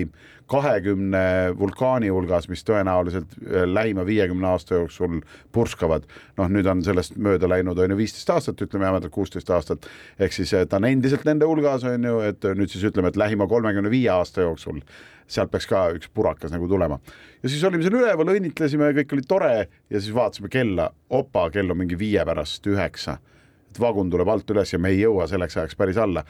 [0.52, 6.04] kahekümne vulkaani hulgas, mis tõenäoliselt äh, lähima viiekümne aasta jooksul purskavad.
[6.38, 9.88] noh, nüüd on sellest mööda läinud on ju viisteist aastat, ütleme jämedalt kuusteist aastat,
[10.20, 13.48] ehk siis ta on endiselt nende hulgas on ju, et nüüd siis ütleme, et lähima
[13.48, 14.82] kolmekümne viie aasta jooksul
[15.30, 17.00] sealt peaks ka üks purakas nagu tulema.
[17.44, 21.72] ja siis olime seal üleval, õnnitlesime, kõik oli tore ja siis vaatasime kella, opa, kell
[21.72, 23.20] on mingi viie pärast üheksa.
[23.74, 26.24] et vagun tuleb alt üles ja me ei jõua selleks ajaks päris alla.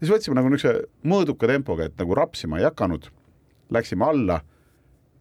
[0.00, 3.08] siis võtsime nagu niisuguse mõõduka tempoga, et nagu rapsima ei hakanud
[3.70, 4.40] läksime alla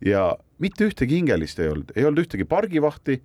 [0.05, 3.21] ja mitte ühtegi hingelist ei olnud, ei olnud ühtegi pargivahti,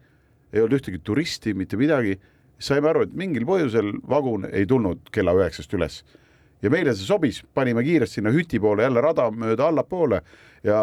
[0.53, 2.21] ei olnud ühtegi turisti, mitte midagi.
[2.61, 6.03] saime aru, et mingil põhjusel vagun ei tulnud kella üheksast üles
[6.63, 10.23] ja meile see sobis, panime kiiresti sinna hüti poole jälle rada mööda allapoole
[10.67, 10.81] ja,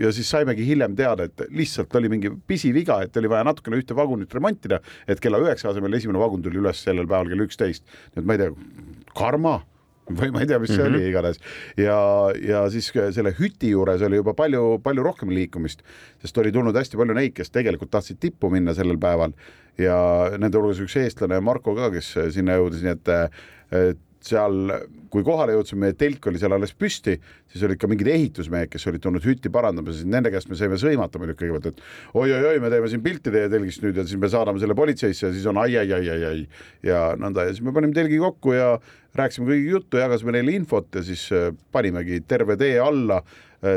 [0.00, 3.96] ja siis saimegi hiljem teada, et lihtsalt oli mingi pisiviga, et oli vaja natukene ühte
[3.96, 7.84] vagunit remontida, et kella üheksa asemel esimene vagun tuli üles sellel päeval kell üksteist.
[8.16, 8.56] et ma ei tea,
[9.16, 9.60] karma
[10.10, 10.96] või ma ei tea, mis see mm -hmm.
[10.98, 11.38] oli igatahes
[11.78, 11.98] ja,
[12.42, 15.82] ja siis selle hüti juures oli juba palju-palju rohkem liikumist,
[16.20, 19.32] sest oli tulnud hästi palju neid, kes tegelikult tahtsid tippu minna sellel päeval
[19.78, 19.98] ja
[20.38, 23.08] nende hulgas üks eestlane Marko ka, kes sinna jõudis, nii et,
[23.72, 24.72] et seal,
[25.12, 27.16] kui kohale jõudsime, meie telk oli seal alles püsti,
[27.52, 30.78] siis olid ka mingid ehitusmehed, kes olid tulnud hütti parandama, siis nende käest me saime
[30.80, 34.30] sõimata muidugi kõigepealt, et oi-oi-oi, me teeme siin pilti teie telgist nüüd ja siis me
[34.32, 36.46] saadame selle politseisse ja siis on ai-ai-ai-ai-ai
[36.86, 38.74] ja nõnda ja siis me panime telgi kokku ja
[39.18, 43.20] rääkisime kõigi juttu, jagasime neile infot ja siis äh, panimegi terve tee alla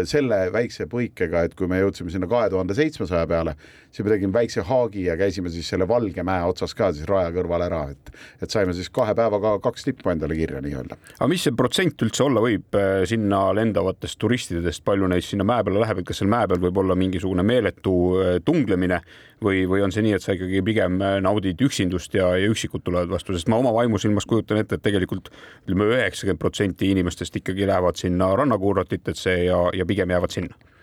[0.10, 3.54] selle väikse põikega, et kui me jõudsime sinna kahe tuhande seitsmesaja peale,
[3.94, 7.30] siis me tegime väikse haagi ja käisime siis selle Valge mäe otsas ka siis raja
[7.36, 10.98] kõrval ära, et, et saime siis kahe päevaga kaks tippu endale kirja nii-öelda.
[11.20, 15.68] aga mis see protsent üldse olla võib äh, sinna lendavatest turistidest, palju neid sinna mäe
[15.68, 19.02] peale läheb, et kas seal mäe peal võib olla mingisugune meeletu äh, tunglemine
[19.44, 23.12] või, või on see nii, et sa ikkagi pigem naudid üksindust ja, ja üksikud tulevad
[23.12, 25.32] vastu, sest ma oma vaimusilmas kujutan ette, et tegelikult
[25.66, 30.74] ütleme, üheksakümmend protsenti inimestest ikkagi lähevad sinna rannakuurortitesse ja, ja pigem jäävad sinna.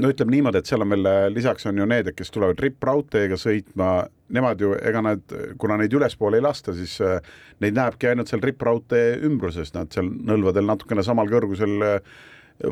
[0.00, 3.90] No ütleme niimoodi, et seal on veel lisaks on ju need, kes tulevad rippraudteega sõitma,
[4.32, 7.18] nemad ju, ega nad, kuna neid ülespoole ei lasta, siis äh,
[7.60, 11.98] neid näebki ainult seal rippraudtee ümbruses, nad seal nõlvadel natukene samal kõrgusel äh,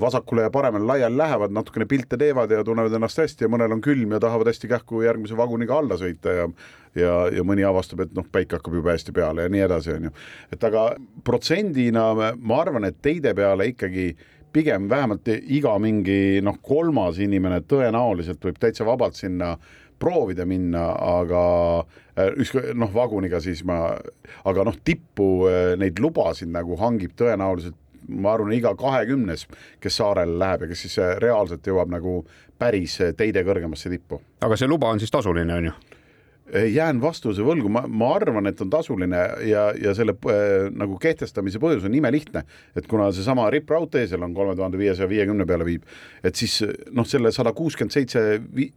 [0.01, 3.81] vasakule ja paremale laiali lähevad, natukene pilte teevad ja tunnevad ennast hästi ja mõnel on
[3.85, 6.49] külm ja tahavad hästi kähku järgmise vaguniga alla sõita ja
[6.99, 10.09] ja, ja mõni avastab, et noh, päike hakkab juba hästi peale ja nii edasi, on
[10.09, 10.15] ju.
[10.53, 10.89] et aga
[11.25, 14.11] protsendina ma arvan, et teide peale ikkagi
[14.53, 19.55] pigem vähemalt iga mingi noh, kolmas inimene tõenäoliselt võib täitsa vabalt sinna
[19.99, 21.43] proovida minna, aga
[21.83, 23.97] äh, ükskõik noh, vaguniga siis ma,
[24.49, 27.77] aga noh, tippu äh, neid lubasid nagu hangib tõenäoliselt
[28.09, 29.47] ma arvan, iga kahekümnes,
[29.81, 32.23] kes saarele läheb ja kes siis äh, reaalselt jõuab nagu
[32.59, 34.23] päris teide kõrgemasse tippu.
[34.41, 35.77] aga see luba on siis tasuline, on ju?
[36.73, 39.19] jään vastuse võlgu, ma, ma arvan, et on tasuline
[39.49, 42.45] ja, ja selle äh, nagu kehtestamise põhjus on imelihtne,
[42.77, 45.85] et kuna seesama RIP raudtee seal on kolme tuhande viiesaja viiekümne peale viib,
[46.25, 46.63] et siis
[46.95, 48.25] noh, selle sada kuuskümmend seitse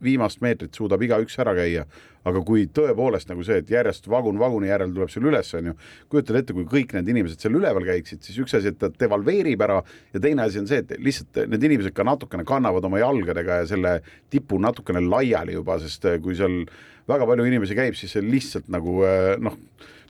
[0.04, 1.86] viimast meetrit suudab igaüks ära käia,
[2.28, 5.76] aga kui tõepoolest nagu see, et järjest vagun vaguni järel tuleb seal üles, on ju,
[6.12, 9.66] kujutad ette, kui kõik need inimesed seal üleval käiksid, siis üks asi, et ta devalveerib
[9.66, 9.80] ära
[10.14, 13.70] ja teine asi on see, et lihtsalt need inimesed ka natukene kannavad oma jalgadega ja
[13.72, 13.96] selle
[14.34, 16.62] tipu natukene laiali juba, sest kui seal
[17.10, 19.02] väga palju inimesi käib, siis see lihtsalt nagu
[19.42, 19.58] noh,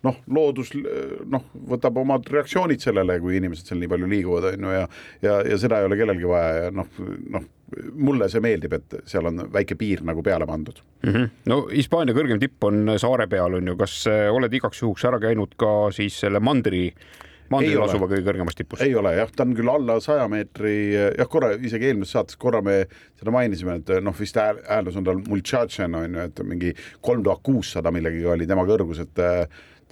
[0.05, 4.75] noh, loodus noh, võtab omad reaktsioonid sellele, kui inimesed seal nii palju liiguvad, on ju,
[4.75, 4.85] ja
[5.21, 7.01] ja, ja seda ei ole kellelgi vaja ja noh,
[7.35, 7.47] noh,
[7.95, 11.09] mulle see meeldib, et seal on väike piir nagu peale pandud mm.
[11.09, 11.29] -hmm.
[11.51, 15.19] no Hispaania kõrgem tipp on saare peal, on ju, kas eh, oled igaks juhuks ära
[15.19, 18.83] käinud ka siis selle mandri äh, mandril asuva kõige kõrgemas tipus.
[18.85, 22.61] ei ole jah, ta on küll alla saja meetri, jah, korra isegi eelmises saates korra
[22.65, 22.77] me
[23.19, 27.43] seda mainisime, et noh, vist hääldus on tal Multšatšen on ju, et mingi kolm tuhat
[27.45, 29.23] kuussada millegagi oli tema kõrgus, et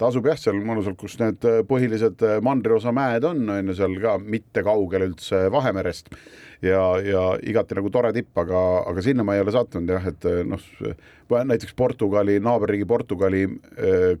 [0.00, 4.16] ta asub jah, seal mõnusalt, kus need põhilised mandriosa mäed on, on ju seal ka
[4.20, 6.08] mitte kaugel üldse Vahemerest
[6.64, 10.26] ja, ja igati nagu tore tipp, aga, aga sinna ma ei ole sattunud jah, et
[10.48, 10.62] noh,
[11.30, 13.42] näiteks Portugali, naaberriigi Portugali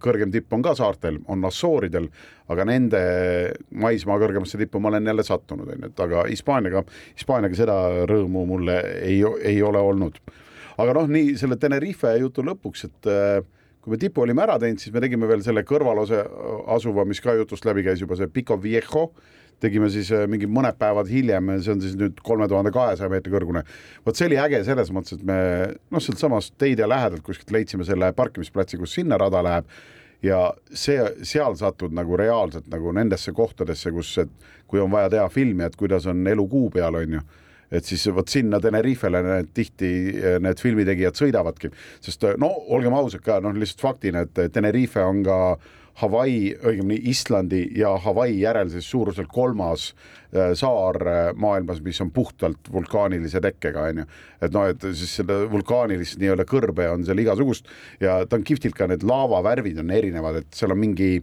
[0.00, 2.10] kõrgem tipp on ka saartel, on Assooridel,
[2.52, 3.02] aga nende
[3.70, 7.78] maismaa kõrgemasse tippu ma olen jälle sattunud, on ju, et aga Hispaaniaga, Hispaaniaga seda
[8.10, 10.20] rõõmu mulle ei, ei ole olnud.
[10.80, 13.10] aga noh, nii selle Tenerife jutu lõpuks, et
[13.90, 16.22] kui me tipu olime ära teinud, siis me tegime veel selle kõrvalose
[16.70, 19.10] asuva, mis ka jutust läbi käis juba, see Pico Viejo.
[19.60, 23.32] Tegime siis äh, mingi mõned päevad hiljem, see on siis nüüd kolme tuhande kahesaja meetri
[23.34, 23.60] kõrgune.
[24.06, 25.36] vot see oli äge selles mõttes, et me
[25.90, 29.68] noh, sealtsamast Teide lähedalt kuskilt leidsime selle parkimisplatsi, kus sinna rada läheb.
[30.22, 30.38] Ja
[30.72, 34.14] see, seal satud nagu reaalselt nagu nendesse kohtadesse, kus,
[34.70, 37.26] kui on vaja teha filmi, et kuidas on elu kuu peal, on ju
[37.70, 39.90] et siis vot sinna Tenerifele need tihti
[40.42, 41.70] need filmitegijad sõidavadki,
[42.02, 45.38] sest no olgem ausad ka, noh, lihtsalt faktina, et Tenerife on ka
[46.00, 49.90] Hawaii, õigemini Islandi ja Hawaii järel siis suuruselt kolmas
[50.30, 50.96] saar
[51.36, 54.04] maailmas, mis on puhtalt vulkaanilise tekkega, on ju.
[54.40, 57.68] et noh, et siis seda vulkaanilist nii-öelda kõrbe on seal igasugust
[58.00, 61.16] ja ta on kihvtilt ka need laavavärvid on erinevad, et seal on mingi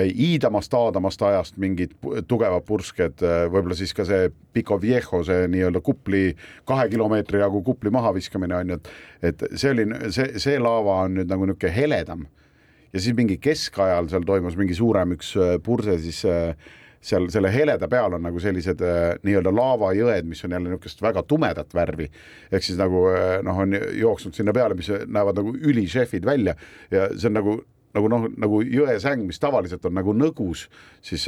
[0.00, 1.92] iidamast, aadamast ajast mingid
[2.28, 6.30] tugevad pursked, võib-olla siis ka see Pico Viejo, see nii-öelda kupli,
[6.68, 11.18] kahe kilomeetri jagu kupli mahaviskamine on ju, et et see oli, see, see laava on
[11.20, 12.24] nüüd nagu niisugune heledam
[12.92, 16.70] ja siis mingi keskajal seal toimus mingi suurem üks äh, purse, siis äh,
[17.02, 21.24] seal selle heleda peal on nagu sellised äh, nii-öelda laavajõed, mis on jälle niisugust väga
[21.28, 22.08] tumedat värvi.
[22.52, 23.06] ehk siis nagu
[23.42, 26.56] noh, on jooksnud sinna peale, mis näevad nagu ülišefid välja
[26.90, 27.60] ja see on nagu
[27.94, 30.66] nagu noh, nagu jõesäng, mis tavaliselt on nagu nõgus,
[31.04, 31.26] siis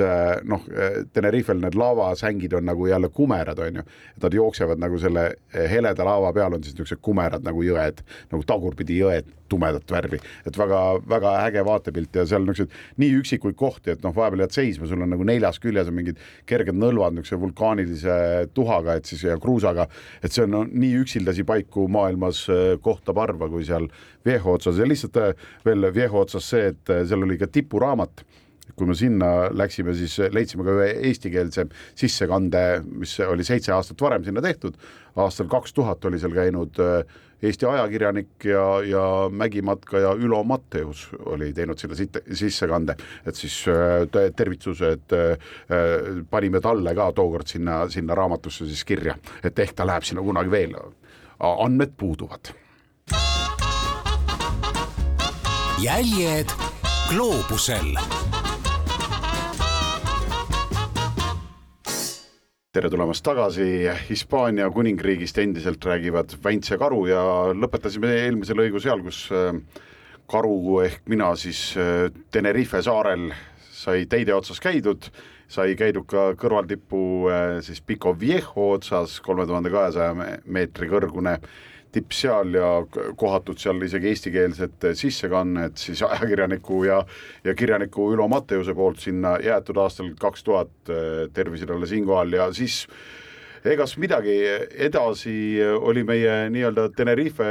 [0.48, 0.64] noh,
[1.12, 3.86] Tenerifel need lavasängid on nagu jälle kumerad, on ju.
[4.16, 8.00] et nad jooksevad nagu selle heleda laava peal on siis niisugused kumerad nagu jõed,
[8.32, 13.94] nagu tagurpidi jõed tumedat värvi, et väga-väga äge vaatepilt ja seal niisugused nii üksikuid kohti,
[13.94, 17.40] et noh, vahepeal jääd seisma, sul on nagu neljas küljes on mingid kerged nõlvad niisuguse
[17.46, 18.18] vulkaanilise
[18.54, 19.88] tuhaga, et siis ja kruusaga,
[20.24, 23.88] et see on no, nii üksildasi paiku maailmas äh, kohtab harva, kui seal
[24.24, 24.78] Viejo otsas.
[24.80, 25.34] Ja lihtsalt äh,
[25.66, 28.24] veel Viejo otsas see, et äh, seal oli ka tipuraamat.
[28.74, 31.66] Kui me sinna läksime, siis leidsime ka ühe eestikeelse
[32.00, 32.62] sissekande,
[33.02, 34.78] mis oli seitse aastat varem sinna tehtud.
[35.20, 36.80] aastal kaks tuhat oli seal käinud
[37.44, 41.96] Eesti ajakirjanik ja, ja mägimatkaja Ülo Matteus oli teinud sinna
[42.32, 45.52] sissekande, et siis äh, tervitused äh,
[46.30, 50.50] panime talle ka tookord sinna, sinna raamatusse siis kirja, et ehk ta läheb sinna kunagi
[50.50, 50.76] veel.
[51.38, 52.54] andmed puuduvad.
[55.82, 56.48] jäljed
[57.10, 58.23] gloobusel
[62.74, 63.64] tere tulemast tagasi,
[64.08, 67.20] Hispaania kuningriigist endiselt räägivad Väints ja Karu ja
[67.54, 69.52] lõpetasime eelmise lõigu seal, kus äh,
[70.26, 73.28] Karu ehk mina siis äh, Tenerife saarel
[73.70, 75.06] sai teide otsas käidud,
[75.46, 81.36] sai käidud ka kõrvaltipu äh, siis Pico Viejo otsas, kolme tuhande kahesaja meetri kõrgune
[81.94, 82.68] tipp seal ja
[83.16, 87.00] kohatud seal isegi eestikeelset sissekannet siis ajakirjaniku ja,
[87.44, 90.72] ja kirjaniku Ülo Matteuse poolt sinna jäetud aastal kaks tuhat,
[91.34, 92.84] tervise talle siinkohal ja siis
[93.64, 94.36] egas midagi,
[94.88, 95.36] edasi
[95.78, 97.50] oli meie nii-öelda Tenerife,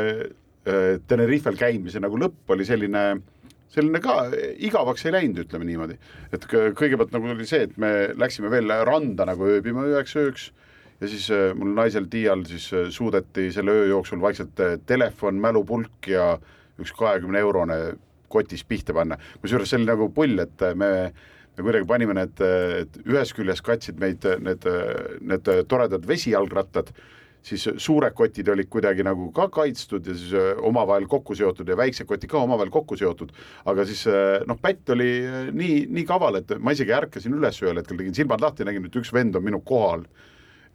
[1.08, 3.08] Tenerifel käimise nagu lõpp oli selline
[3.74, 4.28] selline ka
[4.62, 5.98] igavaks ei läinud, ütleme niimoodi.
[6.34, 10.52] et kõigepealt nagu oli see, et me läksime veel randa nagu ööbima üheks ööks
[11.04, 15.40] ja siis äh, mul naisel Tiial siis äh, suudeti selle öö jooksul vaikselt äh, telefon,
[15.44, 16.38] mälupulk ja
[16.80, 17.80] üks kahekümne eurone
[18.32, 19.18] kotis pihta panna.
[19.42, 20.88] kusjuures see oli nagu pull, et me,
[21.58, 22.40] me kuidagi panime need,
[22.80, 24.66] et ühest küljest katsid meid need,
[25.22, 26.90] need toredad vesijalgrattad,
[27.46, 30.34] siis suured kotid olid kuidagi nagu ka kaitstud ja siis
[30.66, 33.36] omavahel kokku seotud ja väiksed kotid ka omavahel kokku seotud.
[33.70, 34.08] aga siis
[34.48, 35.12] noh, pätt oli
[35.52, 39.02] nii, nii kaval, et ma isegi ärkasin üles ühel hetkel, tegin silmad lahti, nägin, et
[39.04, 40.08] üks vend on minu kohal.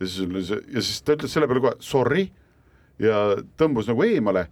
[0.01, 2.29] Ja siis, ja siis ta ütles selle peale kohe sorry
[3.03, 3.23] ja
[3.59, 4.47] tõmbus nagu eemale.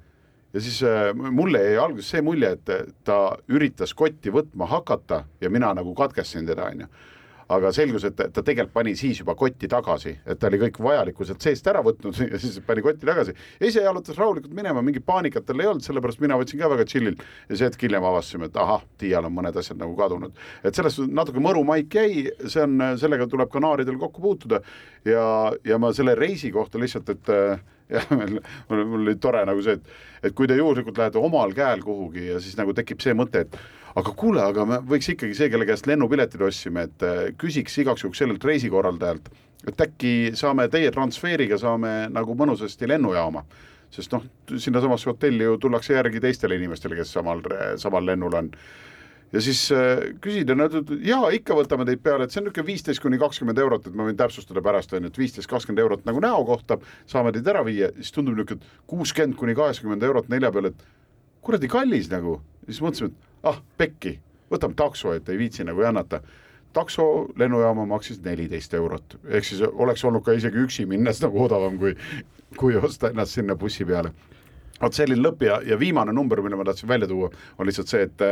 [0.54, 0.78] Ja siis
[1.14, 3.16] mulle jäi alguses see mulje, et ta
[3.52, 6.86] üritas kotti võtma hakata ja mina nagu katkestasin teda, onju
[7.52, 11.26] aga selgus, et ta tegelikult pani siis juba kotti tagasi, et ta oli kõik vajaliku
[11.28, 13.36] sealt seest ära võtnud ja siis pani kotti tagasi.
[13.60, 16.88] ja ise jalutas rahulikult minema, mingit paanikat tal ei olnud, sellepärast mina võtsin ka väga
[16.90, 20.34] chill'ilt ja see hetk hiljem avastasime, et ahah, Tiial on mõned asjad nagu kadunud.
[20.64, 24.60] et selles suhtes natuke mõru maik jäi, see on, sellega tuleb kanaaridel kokku puutuda
[25.06, 25.26] ja,
[25.64, 27.34] ja ma selle reisi kohta lihtsalt, et
[27.94, 29.96] jah, mul, mul oli tore nagu see, et,
[30.26, 33.58] et kui te juhuslikult lähete omal käel kuhugi ja siis nagu tekib see mõte, et
[33.96, 38.04] aga kuule, aga me võiks ikkagi see, kelle käest lennupiletid ostsime, et äh, küsiks igaks
[38.04, 39.30] juhuks sellelt reisikorraldajalt,
[39.66, 43.46] et äkki saame teie transfeeriga saame nagu mõnusasti lennujaama
[43.94, 44.24] sest noh,
[44.56, 47.42] sinnasamasse hotelli ju tullakse järgi teistele inimestele, kes samal,
[47.80, 48.50] samal lennul on.
[49.32, 52.46] ja siis äh, küsid ja nad ütlevad, jaa, ikka võtame teid peale, et see on
[52.46, 55.82] niisugune viisteist kuni kakskümmend eurot, et ma võin täpsustada pärast, on ju, et viisteist, kakskümmend
[55.82, 56.78] eurot nagu näo kohta,
[57.10, 60.86] saame teid ära viia, siis tundub niisugune, kuuskümmend kuni kaheksakümmend eurot nelja peale, et
[61.46, 62.40] kuradi kallis nagu.
[62.66, 64.16] siis mõtlesime, et ah pekki,
[64.52, 66.20] võtame takso, et ei viitsi nagu jannata.
[66.76, 67.04] takso
[67.40, 71.94] lennujaama maksis neliteist eurot, ehk siis oleks olnud ka isegi üksi minnes nagu odavam, kui,
[72.60, 74.12] kui osta ennast sinna bussi peale.
[74.76, 78.02] Vot selline lõpp ja, ja viimane number, mille ma tahtsin välja tuua, on lihtsalt see,
[78.04, 78.24] et,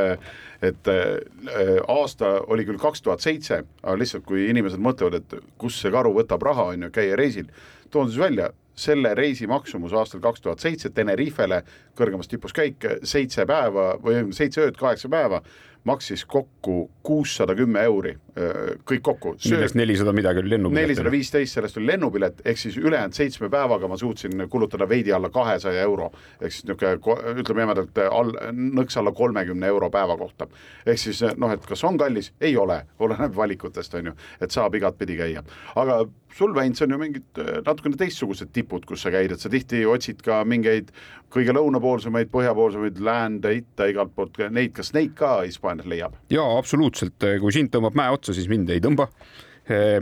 [0.60, 5.80] et äh, aasta oli küll kaks tuhat seitse, aga lihtsalt kui inimesed mõtlevad, et kust
[5.80, 7.48] see karu võtab raha, on ju, käia reisil,
[7.95, 11.62] toon siis välja, selle reisi maksumus aastal kaks tuhat seitse Tenerifele,
[11.99, 15.40] kõrgemas tipus käik, seitse päeva või seitse ööd, kaheksa päeva
[15.86, 19.35] maksis kokku kuussada kümme euri, kõik kokku.
[19.51, 20.82] millest nelisada midagi oli lennupilet.
[20.82, 25.30] nelisada viisteist, sellest oli lennupilet, ehk siis ülejäänud seitsme päevaga ma suutsin kulutada veidi alla
[25.30, 26.11] kahesaja euro.
[26.41, 30.49] ehk siis niisugune, ütleme jämedalt all, nõks alla kolmekümne euro päeva kohta.
[30.87, 34.74] ehk siis noh, et kas on kallis, ei ole, oleneb valikutest, on ju, et saab
[34.74, 35.43] igatpidi käia.
[35.76, 36.05] aga
[36.35, 40.22] sul, Väints, on ju mingid natukene teistsugused tipud, kus sa käid, et sa tihti otsid
[40.24, 40.91] ka mingeid
[41.35, 46.16] kõige lõunapoolsemaid, põhjapoolsemaid, läände, itta, igalt poolt neid, kas neid ka Hispaanias leiab?
[46.32, 49.11] jaa, absoluutselt, kui sind tõmbab mäe otsa, siis mind ei tõmba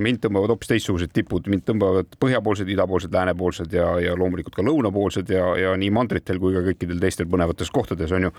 [0.03, 5.29] mind tõmbavad hoopis teistsugused tipud, mind tõmbavad põhjapoolsed, idapoolsed, läänepoolsed ja, ja loomulikult ka lõunapoolsed
[5.31, 8.33] ja, ja nii mandritel kui ka kõikidel teistel põnevates kohtades on ju.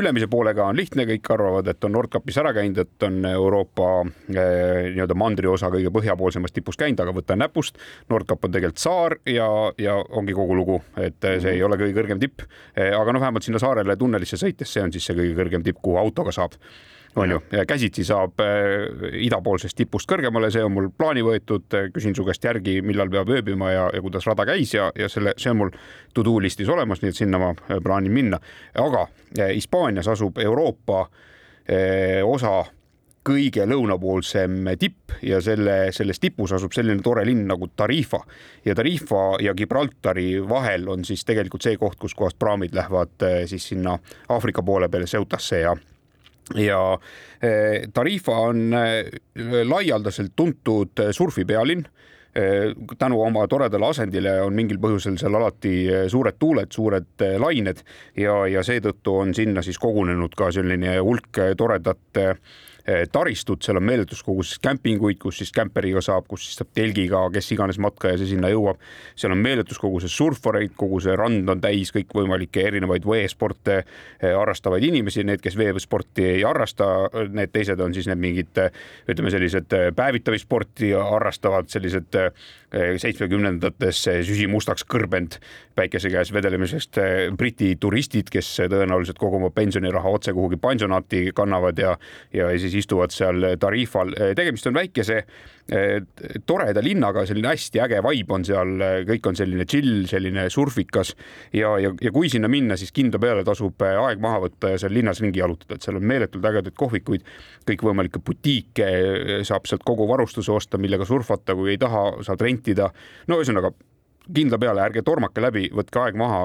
[0.00, 3.90] ülemise poolega on lihtne, kõik arvavad, et on Nordkapis ära käinud, et on Euroopa
[4.32, 7.76] nii-öelda mandriosa kõige põhjapoolsemast tipust käinud, aga võta näpust.
[8.08, 9.48] Nordkap on tegelikult saar ja,
[9.78, 12.46] ja ongi kogu lugu, et see ei ole kõige kõrgem tipp.
[12.80, 16.00] aga noh, vähemalt sinna saarele tunnelisse sõites, see on siis see kõige kõrgem tipp, kuhu
[16.00, 16.56] autoga saab
[17.16, 22.24] on ju, käsitsi saab äh, idapoolsest tipust kõrgemale, see on mul plaani võetud, küsin su
[22.26, 25.62] käest järgi, millal peab ööbima ja, ja kuidas rada käis ja, ja selle, see on
[25.64, 25.72] mul
[26.14, 28.40] to do listis olemas, nii et sinna ma äh, plaanin minna.
[28.78, 29.06] aga
[29.38, 31.08] äh, Hispaanias asub Euroopa
[32.26, 32.64] osa
[33.22, 38.18] kõige lõunapoolsem tipp ja selle, selles tipus asub selline tore linn nagu Tarifa
[38.64, 43.94] ja Tarifa ja Gibraltari vahel on siis tegelikult see koht, kuskohast praamid lähevad siis sinna
[44.32, 45.76] Aafrika poole peale Ceutasse ja
[46.54, 46.98] ja
[47.42, 49.10] eh, Tarifa on eh,
[49.64, 51.84] laialdaselt tuntud eh, surfipealinn.
[52.98, 55.72] Tänu oma toredale asendile on mingil põhjusel seal alati
[56.08, 57.80] suured tuuled, suured lained.
[58.14, 62.20] Ja, ja seetõttu on sinna siis kogunenud ka selline hulk toredat
[63.12, 67.50] taristut, seal on meeletus kogus kämpinguid, kus siis kämperiga saab, kus siis saab telgiga, kes
[67.54, 68.80] iganes matkaja see sinna jõuab.
[69.18, 74.84] seal on meeletus koguses surfareid, kogu see rand on täis kõikvõimalikke erinevaid veesporte eh, harrastavaid
[74.86, 76.86] inimesi, need, kes veesporti ei harrasta,
[77.28, 78.62] need teised on siis need mingid
[79.08, 82.16] ütleme, sellised eh, päevitamissporti harrastavad sellised
[82.70, 85.40] seitsmekümnendates süsi mustaks kõrbenud
[85.74, 87.00] päikese käes vedelemisest
[87.38, 91.96] Briti turistid, kes tõenäoliselt kogu oma pensioniraha otse kuhugi pansionaati kannavad ja,
[92.34, 94.14] ja siis istuvad seal Tarifal.
[94.36, 95.24] tegemist on väikese
[96.46, 98.72] toreda linnaga, selline hästi äge vibe on seal,
[99.06, 101.12] kõik on selline chill, selline surfikas
[101.54, 104.94] ja, ja, ja kui sinna minna, siis kindla peale tasub aeg maha võtta ja seal
[104.96, 107.28] linnas ringi jalutada, et seal on meeletult ägedaid kohvikuid,
[107.70, 108.88] kõikvõimalikke butiike,
[109.46, 112.90] saab sealt kogu varustuse osta, millega surfata, kui ei taha, saad rentida.
[113.30, 113.70] no ühesõnaga
[114.34, 116.42] kindla peale, ärge tormake läbi, võtke aeg maha,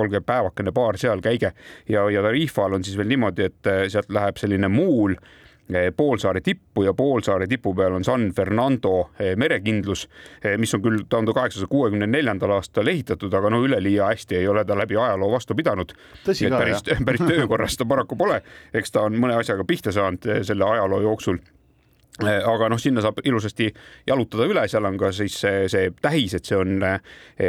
[0.00, 1.52] olge päevakene, paar seal, käige
[1.88, 5.51] ja, ja Tarifal on siis veel niimoodi, et sealt läheb selline muul Eh,
[5.96, 10.08] poolsaare tippu ja poolsaare tipu peal on San Fernando eh, merekindlus,
[10.44, 14.48] eh, mis on küll tuhande kaheksasaja kuuekümne neljandal aastal ehitatud, aga no üleliia hästi ei
[14.48, 15.92] ole ta läbi ajaloo vastu pidanud.
[16.24, 18.42] päris, päris töökorras ta paraku pole,
[18.74, 21.40] eks ta on mõne asjaga pihta saanud selle ajaloo jooksul
[22.20, 23.70] aga noh, sinna saab ilusasti
[24.06, 26.98] jalutada üle, seal on ka siis see, see tähis, et see on äh,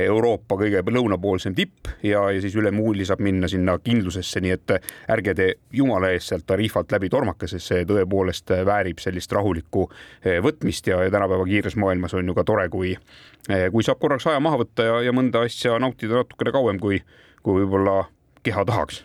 [0.05, 4.75] Euroopa kõige lõunapoolsem tipp ja, ja siis üle muuli saab minna sinna kindlusesse, nii et
[5.11, 10.39] ärge te jumala eest sealt Tarifalt läbi tormake, sest see tõepoolest väärib sellist rahulikku äh,
[10.43, 12.95] võtmist ja, ja tänapäeva kiires maailmas on ju ka tore, kui,
[13.43, 17.03] kui saab korraks aja maha võtta ja, ja mõnda asja nautida natukene kauem, kui,
[17.43, 18.05] kui võib-olla
[18.43, 19.03] keha tahaks.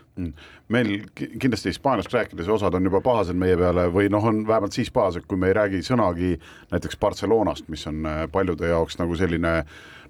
[0.69, 4.91] Meil kindlasti Hispaaniast rääkides osad on juba pahased meie peale või noh, on vähemalt siis
[4.93, 6.35] pahased, kui me ei räägi sõnagi
[6.73, 9.53] näiteks Barcelonast, mis on äh, paljude jaoks nagu selline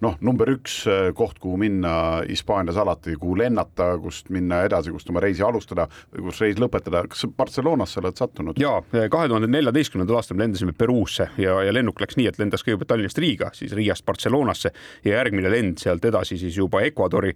[0.02, 1.92] noh, number üks äh, koht, kuhu minna
[2.26, 7.04] Hispaanias alati, kuhu lennata, kust minna edasi, kust oma reisi alustada või kus reis lõpetada.
[7.10, 8.58] kas Barcelonasse oled sattunud?
[8.58, 12.66] ja kahe tuhande neljateistkümnendal aastal me lendasime Peruusse ja, ja lennuk läks nii, et lendas
[12.66, 14.72] kõigepealt Tallinnast Riiga, siis Riiast Barcelonasse
[15.04, 17.34] ja järgmine lend sealt edasi siis juba Ecuadori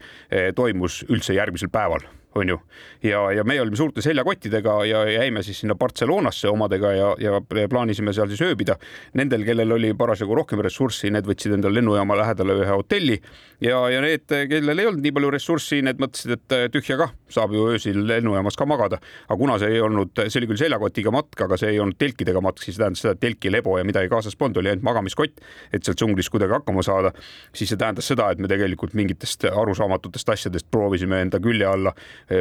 [0.56, 2.02] toimus üldse järgmisel päeval
[2.36, 2.58] on ju.
[3.02, 8.12] ja, ja meie olime suurte seljakottidega ja jäime siis sinna Barcelonasse omadega ja, ja plaanisime
[8.12, 8.76] seal siis ööbida.
[9.18, 13.18] Nendel, kellel oli parasjagu rohkem ressurssi, need võtsid endale lennujaama lähedale ühe hotelli
[13.62, 17.54] ja, ja need, kellel ei olnud nii palju ressurssi, need mõtlesid, et tühja kah, saab
[17.54, 18.98] ju öösel lennujaamas ka magada.
[19.28, 22.42] aga kuna see ei olnud, see oli küll seljakotiga matk, aga see ei olnud telkidega
[22.44, 25.84] matk, siis tähendas seda, et telki, lebo ja midagi kaasas polnud, oli ainult magamiskott, et
[25.84, 27.12] seal džunglis kuidagi hakkama saada.
[27.54, 31.94] siis see tähendas seda, et me tegelikult mingitest arusaamatutest asjadest proovisime enda külje alla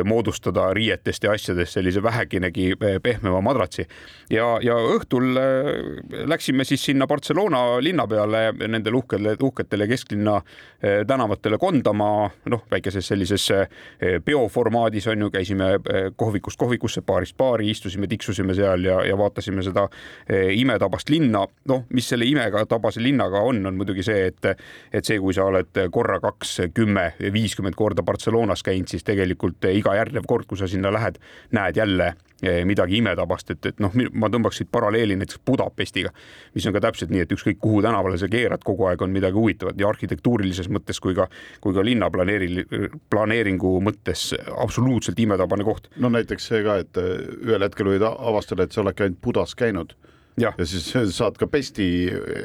[0.06, 3.88] moodustada riietest ja asjadest sellise väheginegi eh, pehmema madratsi.
[4.30, 10.42] ja, ja õhtul eh, läksime siis sinna Barcelona linna peale nendele uhkele, uhketele kesklinna
[11.08, 13.48] tänavatele kondama, noh, väikeses sellises
[14.26, 15.68] peoformaadis on ju, käisime
[16.16, 19.88] kohvikust kohvikusse, baarist baari, istusime, tiksusime seal ja, ja vaatasime seda
[20.56, 21.46] imetabast linna.
[21.70, 24.50] noh, mis selle imetabase linnaga on, on muidugi see, et,
[24.94, 29.96] et see, kui sa oled korra kaks, kümme, viiskümmend korda Barcelonas käinud, siis tegelikult iga
[30.00, 31.18] järgnev kord, kui sa sinna lähed,
[31.56, 32.12] näed jälle
[32.42, 36.14] eh, midagi imetabast, et, et noh, ma tõmbaks siit paralleeli näiteks Budapestiga,
[36.56, 39.40] mis on ka täpselt nii, et ükskõik kuhu tänavale sa keerad, kogu aeg on midagi
[39.40, 41.28] huvitavat nii arhitektuurilises mõttes kui ka,
[41.64, 42.66] kui ka linnaplaneeri-,
[43.14, 45.92] planeeringu mõttes absoluutselt imetabane koht.
[46.02, 49.58] no näiteks see ka, et eh, ühel hetkel võid avastada, et sa oledki ainult Budas
[49.58, 49.98] käinud
[50.40, 50.54] ja.
[50.58, 51.88] ja siis saad ka Pesti.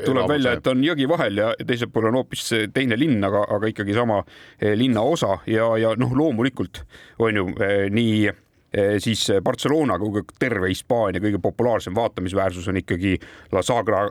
[0.07, 3.71] tuleb välja, et on jõgi vahel ja teisel pool on hoopis teine linn, aga, aga
[3.73, 4.23] ikkagi sama
[4.61, 6.83] eh, linnaosa ja, ja noh, loomulikult
[7.23, 12.83] on ju eh, nii eh, siis Barcelona kui ka terve Hispaania kõige populaarsem vaatamisväärsus on
[12.83, 13.17] ikkagi
[13.55, 14.07] La Sagra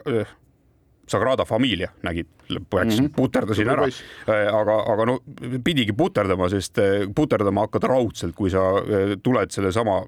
[1.06, 3.12] Sagrada Familia nägid, läks mm -hmm.
[3.14, 3.84] puterdasin ära,
[4.26, 5.20] aga, aga no
[5.64, 6.80] pidigi puterdama, sest
[7.14, 8.58] puterdama hakkad raudselt, kui sa
[9.22, 10.00] tuled sellesama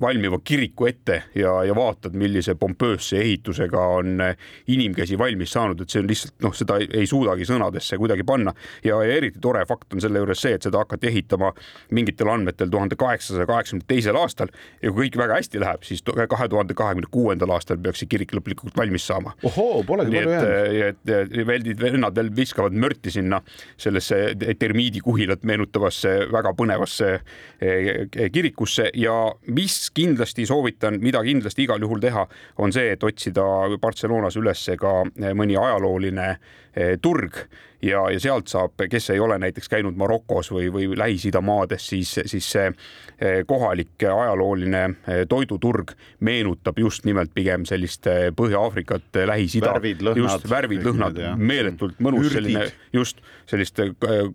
[0.00, 4.22] valmiva kiriku ette ja, ja vaatad, millise pompöösse ehitusega on
[4.66, 8.98] inimkäsi valmis saanud, et see on lihtsalt noh, seda ei, suudagi sõnadesse kuidagi panna ja,
[9.04, 11.52] ja eriti tore fakt on selle juures see, et seda hakati ehitama
[11.94, 16.48] mingitel andmetel tuhande kaheksasaja kaheksakümne teisel aastal ja kui kõik väga hästi läheb, siis kahe
[16.48, 19.34] tuhande kahekümne kuuendal aastal peaks see kirik lõplikult valmis saama.
[19.48, 20.88] ohoo, polegi palju jäänud.
[20.88, 23.42] et veldid, vennad veel viskavad mörti sinna
[23.76, 24.22] sellesse
[24.58, 27.12] termiidikuhilat meenutavasse väga põnevasse
[27.60, 29.16] eh, kirikusse ja
[29.46, 32.22] mis mis kindlasti soovitan, mida kindlasti igal juhul teha,
[32.62, 33.42] on see, et otsida
[33.82, 35.02] Barcelonas üles ka
[35.34, 37.42] mõni ajalooline eh, turg
[37.82, 42.14] ja, ja sealt saab, kes ei ole näiteks käinud Marokos või, või Lähis-Ida maades, siis,
[42.30, 48.06] siis see eh, kohalik ajalooline eh, toiduturg meenutab just nimelt pigem sellist
[48.36, 49.74] Põhja-Aafrikat, Lähis-Ida.
[50.16, 52.38] just värvid, lõhnad, meeletult mõnus Ürdid.
[52.38, 53.80] selline just sellist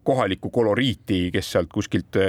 [0.04, 2.20] kohalikku koloriiti, kes sealt kuskilt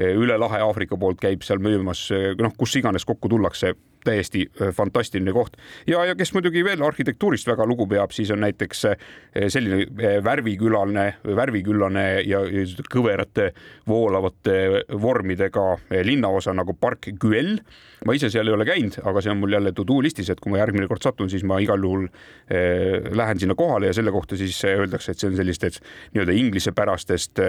[0.00, 3.74] üle lahe Aafrika poolt käib seal müümas, noh, kus iganes kokku tullakse
[4.04, 8.42] täiesti äh, fantastiline koht ja, ja kes muidugi veel arhitektuurist väga lugu peab, siis on
[8.44, 8.96] näiteks äh,
[9.48, 12.42] selline äh, värvikülane, värviküllane ja,
[12.90, 13.50] kõverate
[13.88, 15.66] voolavate vormidega
[16.06, 17.58] linnaosa nagu Park Güell.
[18.06, 20.40] ma ise seal ei ole käinud, aga see on mul jälle to do listis, et
[20.40, 22.06] kui ma järgmine kord satun, siis ma igal juhul
[23.16, 25.82] lähen sinna kohale ja selle kohta siis öeldakse, et see on sellistest
[26.14, 27.42] nii-öelda inglisepärastest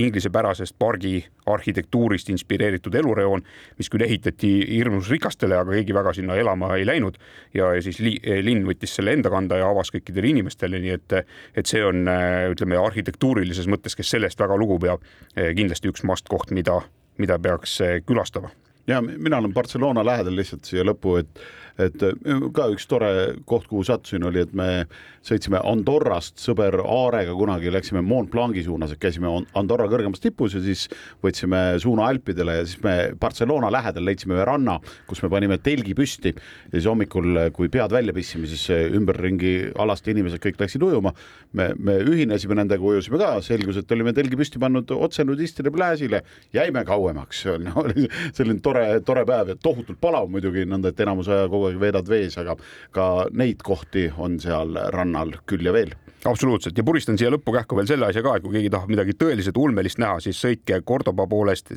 [0.00, 3.44] inglisepärasest pargi arhitektuurist inspireeritud elureoon,
[3.78, 7.18] mis küll ehitati hirmus rikastele, aga keegi väga sinna elama ei läinud.
[7.54, 8.14] Ja, ja siis li,
[8.46, 11.18] linn võttis selle enda kanda ja avas kõikidele inimestele, nii et,
[11.58, 12.06] et see on,
[12.54, 15.04] ütleme arhitektuurilises mõttes, kes sellest väga lugu peab,
[15.34, 16.80] kindlasti üks must koht, mida,
[17.20, 18.54] mida peaks külastama.
[18.86, 21.42] Ja mina olen Barcelona lähedal lihtsalt siia lõppu, et
[21.80, 23.10] et äh, ka üks tore
[23.48, 24.84] koht, kuhu sattusin, oli, et me
[25.22, 30.88] sõitsime Andorrast sõber Aarega kunagi, läksime Mont Blanc'i suunas, käisime Andorra kõrgemas tipus ja siis
[31.22, 35.94] võtsime suuna Alpidele ja siis me Barcelona lähedal leidsime ühe ranna, kus me panime telgi
[35.98, 36.34] püsti.
[36.72, 41.14] Ja siis hommikul, kui pead välja pissime, siis ümberringi alaste inimesed kõik läksid ujuma.
[41.52, 46.22] me, me ühinesime nendega, ujusime ka, selgus, et olime telgi püsti pannud otse nudistide plääsile,
[46.54, 47.44] jäime kauemaks,
[47.82, 51.70] oli selline tore, tore päev ja tohutult palav muidugi, nõnda et enamus aja kogu kogu
[51.70, 52.56] aeg veedad vees, aga
[52.94, 53.08] ka
[53.38, 55.94] neid kohti on seal rannal küll ja veel.
[56.24, 56.76] Absoluutselt.
[56.78, 59.58] Ja puristan siia lõppu kähku veel selle asja ka, et kui keegi tahab midagi tõeliselt
[59.58, 61.72] ulmelist näha, siis sõitke Cordoba poolest,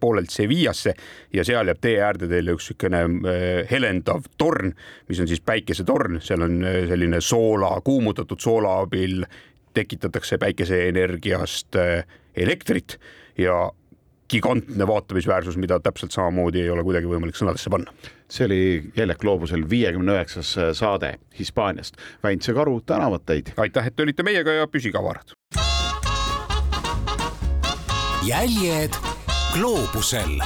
[0.00, 0.94] poolelt Sevillasse
[1.36, 3.34] ja seal jääb tee äärde teile üks niisugune
[3.68, 4.72] helendav torn,
[5.12, 9.26] mis on siis päikesetorn, seal on selline soola, kuumutatud soola abil
[9.76, 11.76] tekitatakse päikeseenergiast
[12.36, 12.96] elektrit
[13.40, 13.66] ja
[14.32, 17.92] gigantne vaatamisväärsus, mida täpselt samamoodi ei ole kuidagi võimalik sõnadesse panna.
[18.32, 18.60] see oli
[18.96, 21.96] Jäljak gloobusel viiekümne üheksas saade Hispaaniast.
[22.24, 23.52] Väints ja Karu tänavad teid.
[23.56, 25.36] aitäh, et te olite meiega ja püsige avarad.
[28.22, 28.94] jäljed
[29.52, 30.38] gloobusel